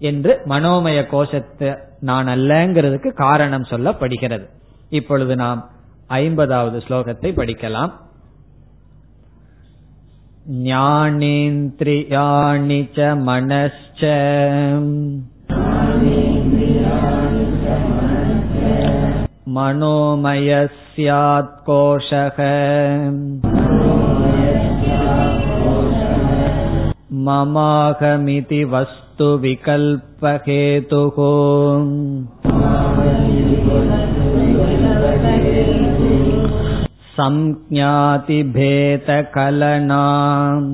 [0.00, 4.46] என்று மனோமய கோஷத்தை நான் அல்லங்கிறதுக்கு காரணம் சொல்லப்படுகிறது
[4.90, 5.60] இப்பொழுது நாம்
[6.16, 7.92] ஐம்பதாவது ஸ்லோகத்தை படிக்கலாம்
[11.66, 14.02] ज्ञानेन्द्रियाणि च मनश्च
[19.55, 20.49] மனோமய
[20.89, 22.37] ஸ்யாத் கோஷக
[27.25, 31.17] மமாகமிதி வஸ்து விகல்பகேதுः.
[37.17, 40.69] சம்ஞாதி பேத கலனாம்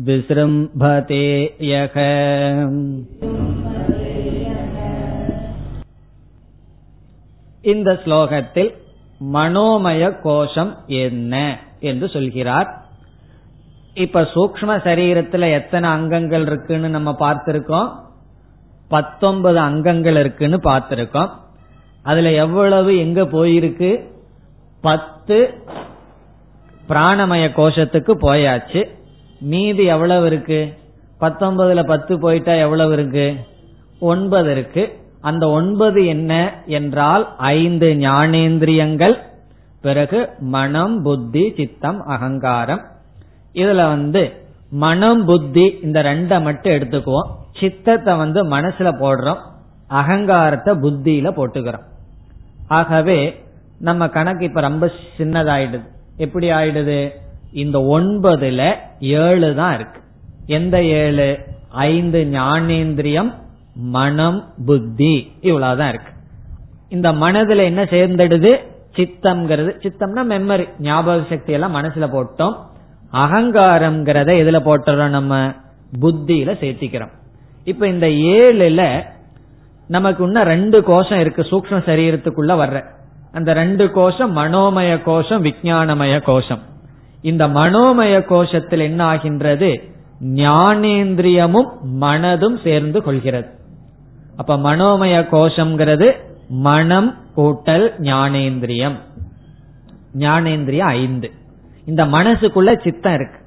[0.07, 1.25] विसृम्भते
[1.71, 1.97] यः
[7.65, 8.71] இந்த ஸ்லோகத்தில்
[9.35, 10.71] மனோமய கோஷம்
[11.01, 12.84] என்ன என்று சொல்கிறார்
[13.96, 17.92] இப்ப சூக்ம சரீரத்துல எத்தனை அங்கங்கள் இருக்குன்னு நம்ம பார்த்திருக்கோம்.
[18.88, 21.30] பத்தொன்பது அங்கங்கள் இருக்குன்னு பார்த்திருக்கோம்.
[22.04, 24.12] அதுல எவ்வளவு எங்க போயிருக்கு?
[24.82, 25.54] பத்து
[26.90, 28.90] பிராணமய கோஷத்துக்கு போயாச்சு.
[29.40, 30.78] மீதி எவ்வளவு இருக்கு?
[31.20, 33.36] பத்தொன்பதுல பத்து போயிட்டா எவ்வளவு இருக்கு?
[34.00, 35.00] ஒன்பது இருக்கு.
[35.22, 39.18] அந்த ஒன்பது என்ன என்றால் ஐந்து ஞானேந்திரியங்கள்.
[39.82, 42.94] பிறகு மனம் புத்தி சித்தம் அகங்காரம்.
[43.56, 47.30] இதுல வந்து மனம் புத்தி இந்த ரெண்டை மட்டும் எடுத்துக்குவோம்.
[47.60, 49.40] சித்தத்தை வந்து மனசுல போடுறோம்.
[49.88, 51.84] அகங்காரத்தை புத்தியில போட்டுக்கிறோம்.
[52.68, 53.44] ஆகவே
[53.80, 55.88] நம்ம கணக்கு இப்ப ரொம்ப சின்னதாயிடுது.
[56.18, 57.10] எப்படி ஆயிடுது?
[57.54, 60.02] இந்த ஒன்பதுல ஏழு தான் இருக்கு.
[60.46, 61.40] எந்த ஏழு?
[61.70, 63.34] ஐந்து ஞானேந்திரியம்
[63.76, 66.12] மனம் புத்தி இவ்வளவுதான் இருக்கு.
[66.90, 68.60] இந்த மனதுல என்ன சேர்ந்துடுது?
[68.96, 69.72] சித்தம்ங்கிறது.
[69.84, 72.56] சித்தம்னா மெமரி ஞாபக சக்தி எல்லாம் மனசுல போட்டோம்.
[73.14, 75.08] அகங்காரம்ங்கிறத எதுல போட்டுறோம்?
[75.08, 75.52] நம்ம
[76.02, 77.12] புத்தியில சேர்த்திக்கிறோம்.
[77.64, 79.04] இப்ப இந்த ஏழுல
[79.88, 81.42] நமக்கு இன்னும் ரெண்டு கோஷம் இருக்கு.
[81.42, 82.84] சூக்ம சரீரத்துக்குள்ள வர்ற.
[83.32, 86.60] அந்த ரெண்டு கோஷம் மனோமய கோஷம் விஜயானமய கோஷம்.
[87.22, 89.94] இந்த மனோமய கோஷத்தில் என்ன ஆகின்றது?
[90.24, 91.70] ஞானேந்திரியமும்
[92.02, 93.48] மனதும் சேர்ந்து கொள்கிறது.
[94.36, 96.12] அப்ப மனோமய கோஷம்ங்கிறது
[96.50, 98.96] மனம் கூட்டல் ஞானேந்திரியம்.
[100.18, 101.32] ஞானேந்திரியம் ஐந்து.
[101.86, 103.40] இந்த மனசுக்குள்ள சித்தம் இருக்கு.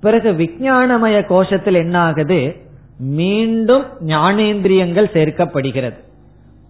[0.00, 2.56] பிறகு விஞ்ஞானமய கோஷத்தில் என்ன ஆகுது
[2.98, 6.04] மீண்டும் ஞானேந்திரியங்கள் சேர்க்கப்படுகிறது.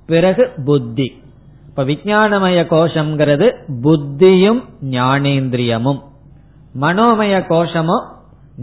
[0.06, 1.22] பிறகு புத்தி.
[1.68, 6.02] இப்ப விஞ்ஞானமய கோஷம்ங்கிறது புத்தியும் ஞானேந்திரியமும்.
[6.80, 8.04] மனோமய கோஷமும்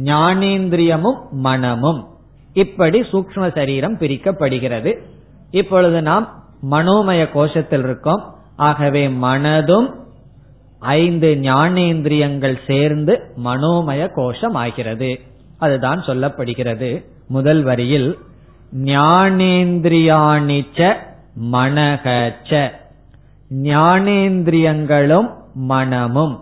[0.03, 2.07] ஞானேந்திரியமும் மனமும்.
[2.53, 4.97] இப்படி சூக்ம சரீரம் பிரிக்கப்படுகிறது.
[5.51, 8.35] இப்பொழுது நாம் மனோமய கோஷத்தில் இருக்கோம்.
[8.55, 10.02] ஆகவே மனதும்
[10.83, 15.19] ஐந்து ஞானேந்திரியங்கள் சேர்ந்து மனோமய கோஷம் ஆகிறது
[15.57, 17.05] அதுதான் சொல்லப்படுகிறது.
[17.27, 18.17] முதல் வரியில்
[18.83, 20.93] ஞானேந்திரியாணிச்ச
[21.51, 22.71] மனகச்ச.
[23.53, 26.39] ஞானேந்திரியங்களும் மனமும்.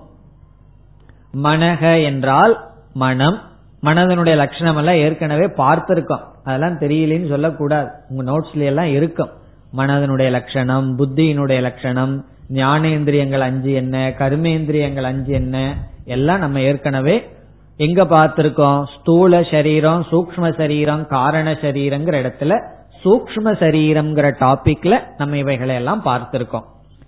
[1.43, 3.39] மனக என்றால் மனம்.
[3.83, 6.21] மனதனுடைய லட்சணம் எல்லாம் ஏற்கனவே பார்த்திருக்கோம்.
[6.43, 7.89] அதெல்லாம் தெரியலன்னு சொல்லக்கூடாது.
[8.09, 9.29] உங்க நோட்ஸ்ல எல்லாம் இருக்கும்.
[9.77, 15.75] மனதனுடைய லட்சணம் புத்தியினுடைய லட்சணம் ஞானேந்திரியங்கள் அஞ்சு என்ன கர்மேந்திரியங்கள் அஞ்சு என்ன
[16.05, 17.29] எல்லாம் நம்ம ஏற்கனவே
[17.77, 18.83] எங்க பார்த்திருக்கோம்?
[18.99, 22.63] ஸ்தூல சரீரம் சூக்ம சரீரம் காரண சரீரங்கிற இடத்துல
[23.03, 26.63] சூக்ம சரீரம்ங்கிற டாபிக்ல நம்ம இவைகளை எல்லாம் பார்த்திருக்கோம்.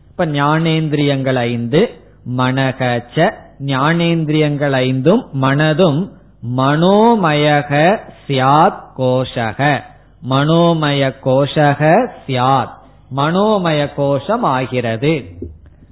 [0.09, 1.89] இப்ப ஞானேந்திரியங்கள் ஐந்து
[2.37, 6.09] மனகச்ச ஞானேந்திரியங்கள் ஐந்தும் மனதும்
[6.57, 9.81] மனோமயக சியாத் கோஷக.
[10.29, 12.81] மனோமய கோஷக சியாத்.
[13.15, 15.23] மனோமய கோஷம் ஆகிறது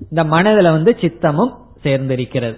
[0.09, 1.53] இந்த மனதுல வந்து சித்தமும்
[1.83, 2.57] சேர்ந்திருக்கிறது.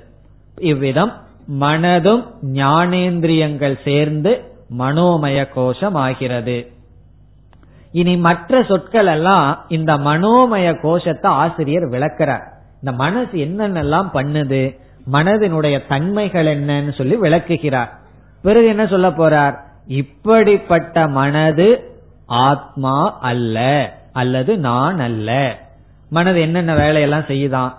[0.60, 1.14] இவ்விதம்
[1.60, 6.72] மனதும் ஞானேந்திரியங்கள் சேர்ந்து மனோமய கோஷம் ஆகிறது
[7.92, 12.46] இனி மற்ற சொற்கள் எல்லாம் இந்த மனோமய கோஷத்தை ஆசிரியர் விளக்கிறார்.
[12.76, 14.80] இந்த மனசு என்னென்னலாம் பண்ணுது
[15.12, 17.92] மனதினுடைய தன்மைகள் என்னன்னு சொல்லி விளக்குகிறார்.
[18.42, 19.56] பிறகு என்ன சொல்ல போறார்?
[19.88, 21.68] இப்படிப்பட்ட மனது
[22.26, 23.60] ஆத்மா அல்ல.
[24.14, 25.58] அல்லது நான் அல்ல.
[26.10, 27.74] மனது என்னென்ன வேலையெல்லாம் செய்யுதான்?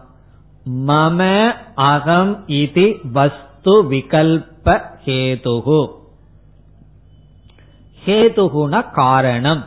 [0.70, 5.88] மம அகம் இதி வஸ்து விகல்ப ஹேதுகு.
[8.06, 9.64] ஹேதுகுனா காரணம்.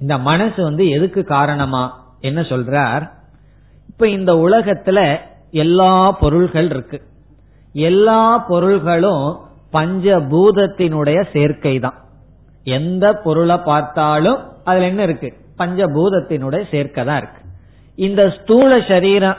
[0.00, 2.04] இந்த மனசு வந்து எதுக்கு காரணமா?
[2.20, 3.10] என்ன சொல்றார்?
[3.88, 5.16] இப்ப இந்த உலகத்துல
[5.50, 7.02] எல்லா பொருள்கள் இருக்கு.
[7.72, 9.40] எல்லா பொருள்களும்
[9.72, 11.94] பஞ்சபூதத்தினுடைய சேர்க்கை தான்
[12.64, 15.40] எந்த பொருளை பார்த்தாலும் அதுல என்ன இருக்கு?
[15.58, 17.40] பஞ்சபூதத்தினுடைய சேர்க்கை தான் இருக்கு.
[17.94, 19.36] இந்த ஸ்தூல சரீரம்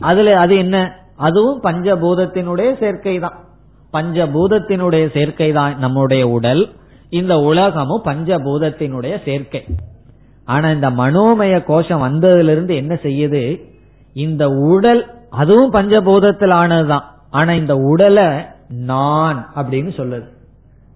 [0.00, 0.96] அதுல அது என்ன?
[1.16, 3.44] அதுவும் பஞ்சபூதத்தினுடைய சேர்க்கை தான்
[3.92, 6.72] பஞ்சபூதத்தினுடைய சேர்க்கை தான் நம்முடைய உடல்.
[7.08, 9.64] இந்த உலகமும் பஞ்சபூதத்தினுடைய சேர்க்கை.
[10.44, 13.62] ஆனா இந்த மனோமய கோஷம் வந்ததிலிருந்து என்ன செய்யுது?
[14.12, 18.26] இந்த உடல் அதுவும் பஞ்சபூதத்தில் ஆனதுதான் ஆனா இந்த உடலை
[18.68, 20.28] நான் அப்படின்னு சொல்லுது.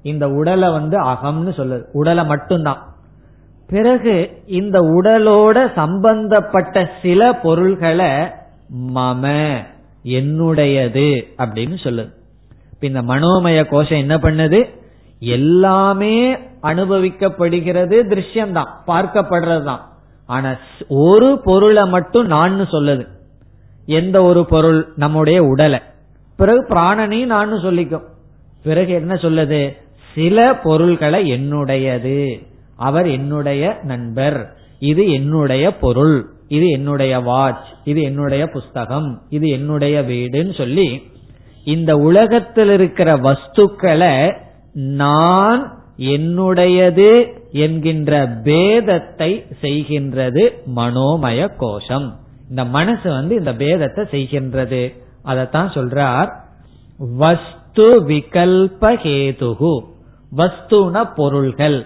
[0.02, 1.82] இந்த உடலை வந்து அகம்னு சொல்லுது.
[1.92, 2.88] உடலை மட்டும்தான்.
[3.70, 8.10] பிறகு இந்த உடலோட சம்பந்தப்பட்ட சில பொருள்களை
[8.94, 9.54] மம
[10.04, 12.12] என்னுடையது அப்படின்னு சொல்லுது.
[12.80, 14.68] இந்த மனோமய கோஷம் என்ன பண்ணுது?
[15.20, 19.88] எல்லாமே அனுபவிக்கப்படுகிறது திருஷ்யம்தான் பார்க்கப்படுறது தான்
[20.26, 20.56] ஆனா
[20.88, 23.06] ஒரு பொருளை மட்டும் நான் சொல்லுது.
[23.86, 24.92] எந்த ஒரு பொருள்?
[24.96, 25.78] நம்முடைய உடலை.
[26.36, 28.04] பிறகு பிராணனையும் நான் சொல்லிக்கும்.
[28.62, 29.76] பிறகு என்ன சொல்லுது?
[30.14, 32.46] சில பொருள்களை என்னுடையது.
[32.78, 34.38] அவர் என்னுடைய நண்பர்.
[34.78, 36.16] இது என்னுடைய பொருள்.
[36.48, 39.08] இது என்னுடைய வாட்ச் இது என்னுடைய புஸ்தகம்.
[39.28, 40.88] இது என்னுடைய வீடுன்னு சொல்லி
[41.64, 44.36] இந்த உலகத்தில் இருக்கிற வஸ்துக்களை
[44.72, 45.62] நான்
[45.98, 47.10] என்னுடையது
[47.52, 49.30] என்கின்ற பேதத்தை
[49.62, 50.42] செய்கின்றது
[50.76, 52.08] மனோமய கோஷம்.
[52.48, 54.82] இந்த மனசு வந்து இந்த பேதத்தை செய்கின்றது.
[55.24, 56.30] அதத்தான் சொல்றார்
[57.16, 59.74] வஸ்து விகல்பஹேதுகு
[60.36, 61.78] வஸ்துன பொருள்கள்.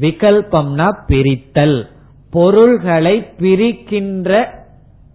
[0.00, 1.88] விகல்பம்னா பிரித்தல்.
[2.30, 4.46] பொருள்களை பிரிக்கின்ற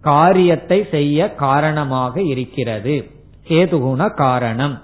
[0.01, 3.11] காரியத்தை செய்ய காரணமாக இருக்கிறது.
[3.47, 4.82] ஹேதுகுண காரணம்.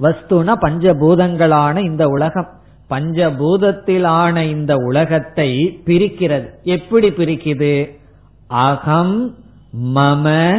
[0.00, 2.48] வஸ்துன பஞ்சபூதங்களான இந்த உலகம்.
[2.90, 6.48] பஞ்சபூதத்திலான இந்த உலகத்தை பிரிக்கிறது.
[6.62, 7.98] எப்படி பிரிக்குது?
[8.46, 9.34] அகம்
[9.84, 10.56] மம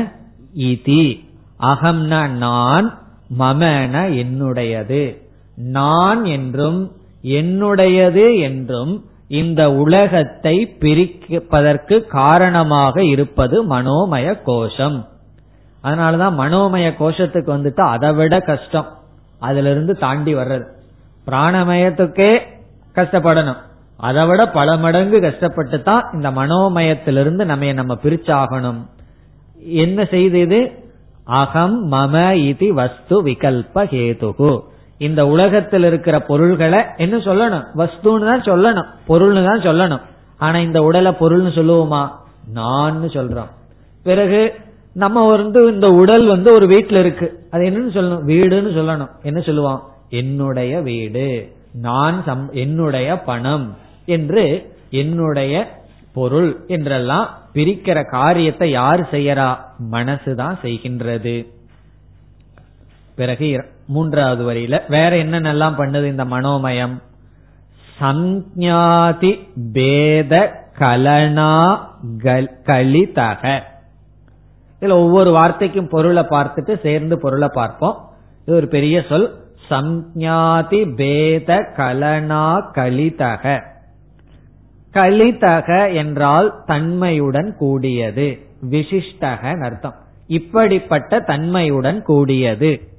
[0.55, 1.25] இதி.
[1.59, 2.99] அகம்னா நான்
[3.39, 5.21] மமன என்னுடையது.
[5.55, 6.91] நான் என்றும்
[7.23, 15.07] என்னுடையது என்றும் இந்த உலகத்தை பிரிப்பதற்கு காரணமாக இருப்பது மனோமய கோஷம்.
[15.83, 18.87] அதனாலதான் மனோமய கோஷத்துக்கு வந்துட்டு அதை விட கஷ்டம்.
[19.39, 20.65] அதுல இருந்து தாண்டி வர்றது.
[21.27, 22.39] பிராணமயத்துக்கே
[22.95, 23.57] கஷ்டப்படணும்.
[23.97, 28.87] அதை விட பல மடங்கு கஷ்டப்பட்டு தான் இந்த மனோமயத்திலிருந்து நம்ம நம்ம பிரிச்சாகணும்.
[29.55, 30.71] என்ன செய்தது
[31.23, 34.59] அகம் மம இதி வஸ்து விகல்ப ஹேதுகு.
[35.01, 37.63] இந்த உலகத்தில் இருக்கிற பொருள்களை என்ன சொல்லணும்?
[37.75, 38.85] வஸ்துன்னு தான் சொல்லணும்.
[39.07, 40.01] பொருள்னு தான் சொல்லணும்.
[40.37, 42.09] ஆனா இந்த உடலை பொருள்னு சொல்லுவோமா?
[42.47, 43.49] நான் சொல்றோம்.
[44.03, 44.55] பிறகு
[44.93, 47.47] நம்ம வந்து இந்த உடல் வந்து ஒரு வீட்டுல இருக்கு.
[47.51, 48.23] அது என்னன்னு சொல்லணும்?
[48.27, 49.09] வீடுன்னு சொல்லணும்.
[49.23, 49.79] என்ன சொல்லுவான்
[50.09, 51.51] என்னுடைய வீடு.
[51.73, 55.79] நான் சம் என்னுடைய பணம் என்று என்னுடைய
[56.13, 59.57] பொருள் என்றெல்லாம் பிரிக்கிற காரியத்தை யார் செய்யறா?
[59.91, 61.47] மனசுதான் செய்கின்றது.
[63.15, 67.01] பிறகு மூன்றாவது வரியில வேற என்னென்னலாம் பண்ணுது இந்த மனோமயம்?
[67.99, 71.79] சஞ்ஞாதி பேத கலனா
[72.63, 73.61] கலிதக.
[74.81, 78.09] இதுல ஒவ்வொரு வார்த்தைக்கும் பொருளை பார்த்துட்டு சேர்ந்து பொருளை பார்ப்போம்.
[78.45, 79.39] இது ஒரு பெரிய சொல்.
[79.69, 83.61] சஞ்ஞாதி பேத கலனா கலிதக.
[84.93, 88.39] கலிதக என்றால் தன்மையுடன் கூடியது.
[88.69, 89.95] விசிஷ்டக அர்த்தம்.
[90.27, 92.90] இப்படிப்பட்ட தன்மையுடன் கூடியது.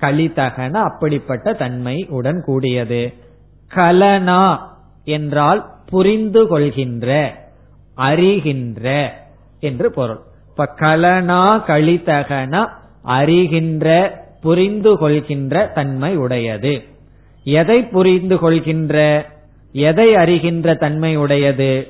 [0.00, 3.12] கலிதகன அப்படிப்பட்ட தன்மை உடன் கூடியது.
[3.74, 4.58] கலனா
[5.04, 7.38] என்றால் புரிந்து கொள்கின்ற
[7.96, 9.08] அறிகின்ற
[9.60, 10.20] என்று பொருள்.
[10.48, 12.66] இப்ப கலனா கலிதகன
[13.06, 14.10] அறிகின்ற
[14.42, 16.82] புரிந்து கொள்கின்ற தன்மை உடையது.
[17.44, 19.26] எதை புரிந்து கொள்கின்ற
[19.72, 21.88] எதை அறிகின்ற தன்மை உடையது?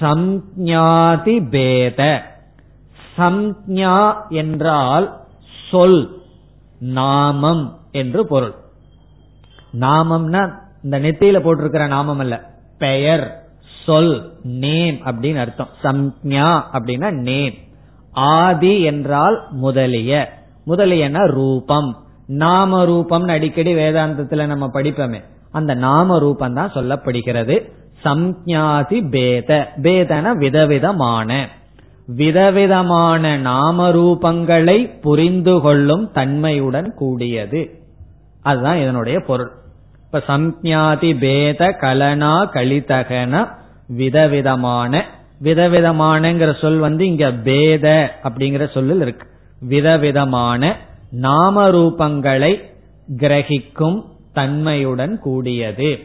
[0.00, 2.22] சம்ஞாதி பேத.
[3.18, 5.20] சம்ஞா என்றால்
[5.70, 6.15] சொல்.
[6.78, 8.54] நாமம் என்று பொருள்.
[9.80, 10.52] நாமம்னா
[10.82, 12.50] இந்த நெத்தியில போட்டிருக்கிற நாமம் அல்ல.
[12.78, 13.44] பெயர்
[13.84, 15.68] சொல் நேம் அப்படின்னு அர்த்தம்.
[15.82, 17.54] சம்ஞா அப்படின்னா நேம்.
[18.10, 20.32] ஆதி என்றால் முதலிய.
[20.64, 21.96] முதலியன ரூபம்.
[22.26, 25.22] நாம ரூபம் அடிக்கடி வேதாந்தத்துல நம்ம படிப்போமே.
[25.52, 27.72] அந்த நாம ரூபம் தான் சொல்லப்படுகிறது.
[28.04, 29.72] சம்ஞாதி பேத.
[29.82, 31.48] பேதன விதவிதமான.
[32.06, 37.80] விதவிதமான நாமரூபங்களை புரிந்து கொள்ளும் தன்மையுடன் கூடியது.
[38.42, 39.50] அதுதான் இதனுடைய பொருள்.
[40.04, 43.48] இப்ப சம்ஞாதி பேத கலனா கலிதகன
[43.88, 45.04] விதவிதமான
[45.42, 49.28] விதவிதமானங்கிற சொல் வந்து இங்க பேத அப்படிங்கிற சொல்லில் இருக்கு.
[49.60, 50.76] விதவிதமான
[51.10, 52.62] நாம ரூபங்களை
[53.16, 54.02] கிரகிக்கும்
[54.32, 55.98] தன்மையுடன் கூடியது.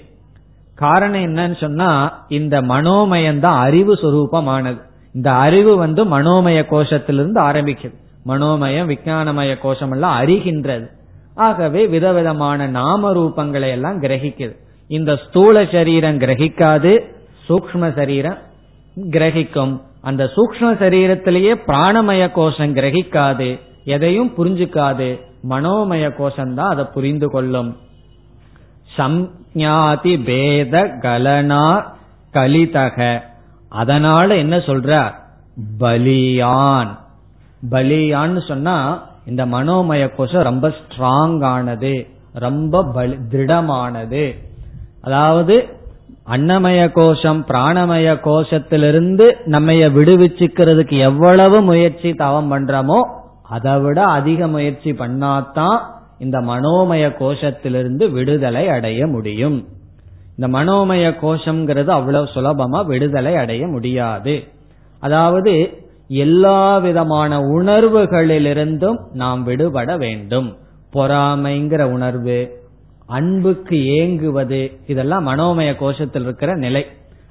[0.76, 4.90] காரணம் என்னன்னு சொன்னா இந்த மனோமயம் தான் அறிவு சுரூபமானது.
[5.14, 7.94] இந்த அறிவு வந்து மனோமய கோஷத்திலிருந்து ஆரம்பிக்குது.
[8.26, 10.88] மனோமயம் விஞ்ஞானமய கோஷம் எல்லாம் அறிகின்றது.
[11.36, 14.56] ஆகவே விதவிதமான நாம ரூபங்களை எல்லாம் கிரகிக்குது.
[14.88, 17.00] இந்த ஸ்தூல சரீரம் கிரகிக்காது
[17.50, 18.38] சூக்ம சரீரம்
[19.10, 19.82] கிரகிக்கும்.
[20.02, 25.20] அந்த சூக்ம சரீரத்திலேயே பிராணமய கோஷம் கிரகிக்காது எதையும் புரிஞ்சுக்காது.
[25.50, 27.78] மனோமய கோஷம் தான் அதை புரிந்து கொள்ளும்.
[28.98, 31.84] சம்ஞாதி பேத கலனா
[32.34, 33.30] கலிதக.
[33.72, 34.92] அதனால என்ன சொல்ற
[35.80, 36.92] பலியான்.
[37.72, 38.76] பலியான்னு சொன்னா
[39.26, 41.94] இந்த மனோமய கோஷம் ரொம்ப ஸ்ட்ராங் ஆனது
[42.34, 42.84] ரொம்ப
[43.32, 44.24] திருடமானது
[45.02, 45.56] அதாவது
[46.30, 53.00] அன்னமய கோஷம் பிராணமய கோஷத்திலிருந்து நம்ம விடுவிச்சுக்கிறதுக்கு எவ்வளவு முயற்சி தவம் பண்றோமோ
[53.50, 55.78] அதை விட அதிக முயற்சி பண்ணாதான்
[56.20, 59.58] இந்த மனோமய கோஷத்திலிருந்து விடுதலை அடைய முடியும்.
[60.38, 64.44] இந்த மனோமய கோஷம்ங்கிறது அவ்வளவு சுலபமா விடுதலை அடைய முடியாது.
[65.00, 70.58] அதாவது எல்லா விதமான உணர்வுகளிலிருந்தும் நாம் விடுபட வேண்டும்.
[70.94, 72.60] பொறாமைங்கிற உணர்வு
[73.06, 76.86] அன்புக்கு ஏங்குவது இதெல்லாம் மனோமய கோஷத்தில் இருக்கிற நிலை.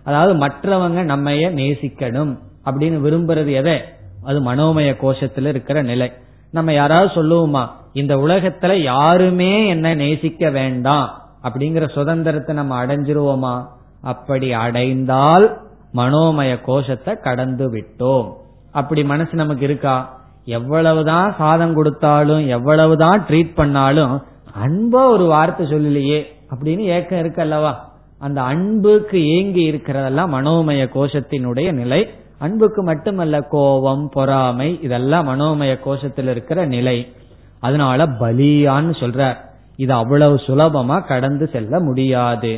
[0.04, 3.80] அதாவது மற்றவங்க நம்மைய நேசிக்கணும் அப்படின்னு விரும்புறது எதை?
[4.22, 6.12] அது மனோமய கோஷத்துல இருக்கிற நிலை.
[6.52, 11.29] நம்ம யாராவது சொல்லுவோமா இந்த உலகத்துல யாருமே என்ன நேசிக்க வேண்டாம்.
[11.42, 13.66] அப்படிங்கிற சுதந்திரத்தை நம்ம அடைஞ்சிருவோமா?
[14.02, 15.60] அப்படி அடைந்தால்
[15.94, 18.32] மனோமய கோஷத்தை கடந்து விட்டோம்.
[18.72, 20.18] அப்படி மனசு நமக்கு இருக்கா?
[20.44, 24.22] எவ்வளவுதான் சாதம் கொடுத்தாலும் எவ்வளவுதான் ட்ரீட் பண்ணாலும்
[24.64, 26.22] அன்பா ஒரு வார்த்தை சொல்லலையே
[26.54, 27.92] அப்படின்னு ஏக்கம் இருக்கு அல்லவா?
[28.18, 32.08] அந்த அன்புக்கு ஏங்கி இருக்கிறதெல்லாம் மனோமய கோஷத்தினுடைய நிலை.
[32.38, 37.12] அன்புக்கு மட்டுமல்ல கோபம் பொறாமை இதெல்லாம் மனோமய கோஷத்தில் இருக்கிற நிலை.
[37.60, 39.48] அதனால பலியான்னு சொல்ற
[39.82, 42.52] இது அவ்வளவு சுலபமா கடந்து செல்ல முடியாது.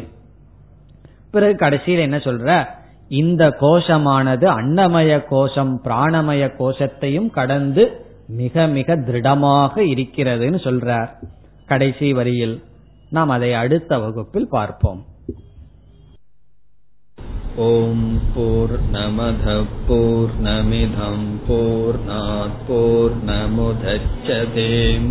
[1.31, 2.49] பிறகு கடைசியில் என்ன சொல்ற?
[3.21, 7.85] இந்த கோஷமானது அன்னமய கோஷம் பிராணமய கோஷத்தையும் கடந்து
[8.41, 11.11] மிக மிக திருடமாக இருக்கிறதுன்னு சொல்றார்.
[11.67, 12.57] கடைசி வரியில்
[13.17, 15.01] நாம் அதை அடுத்த வகுப்பில் பார்ப்போம்.
[17.57, 19.47] ஓம் போர் நமத
[19.89, 21.27] போர் நமிதம்
[22.67, 25.11] போர் நமுதச்சதேம்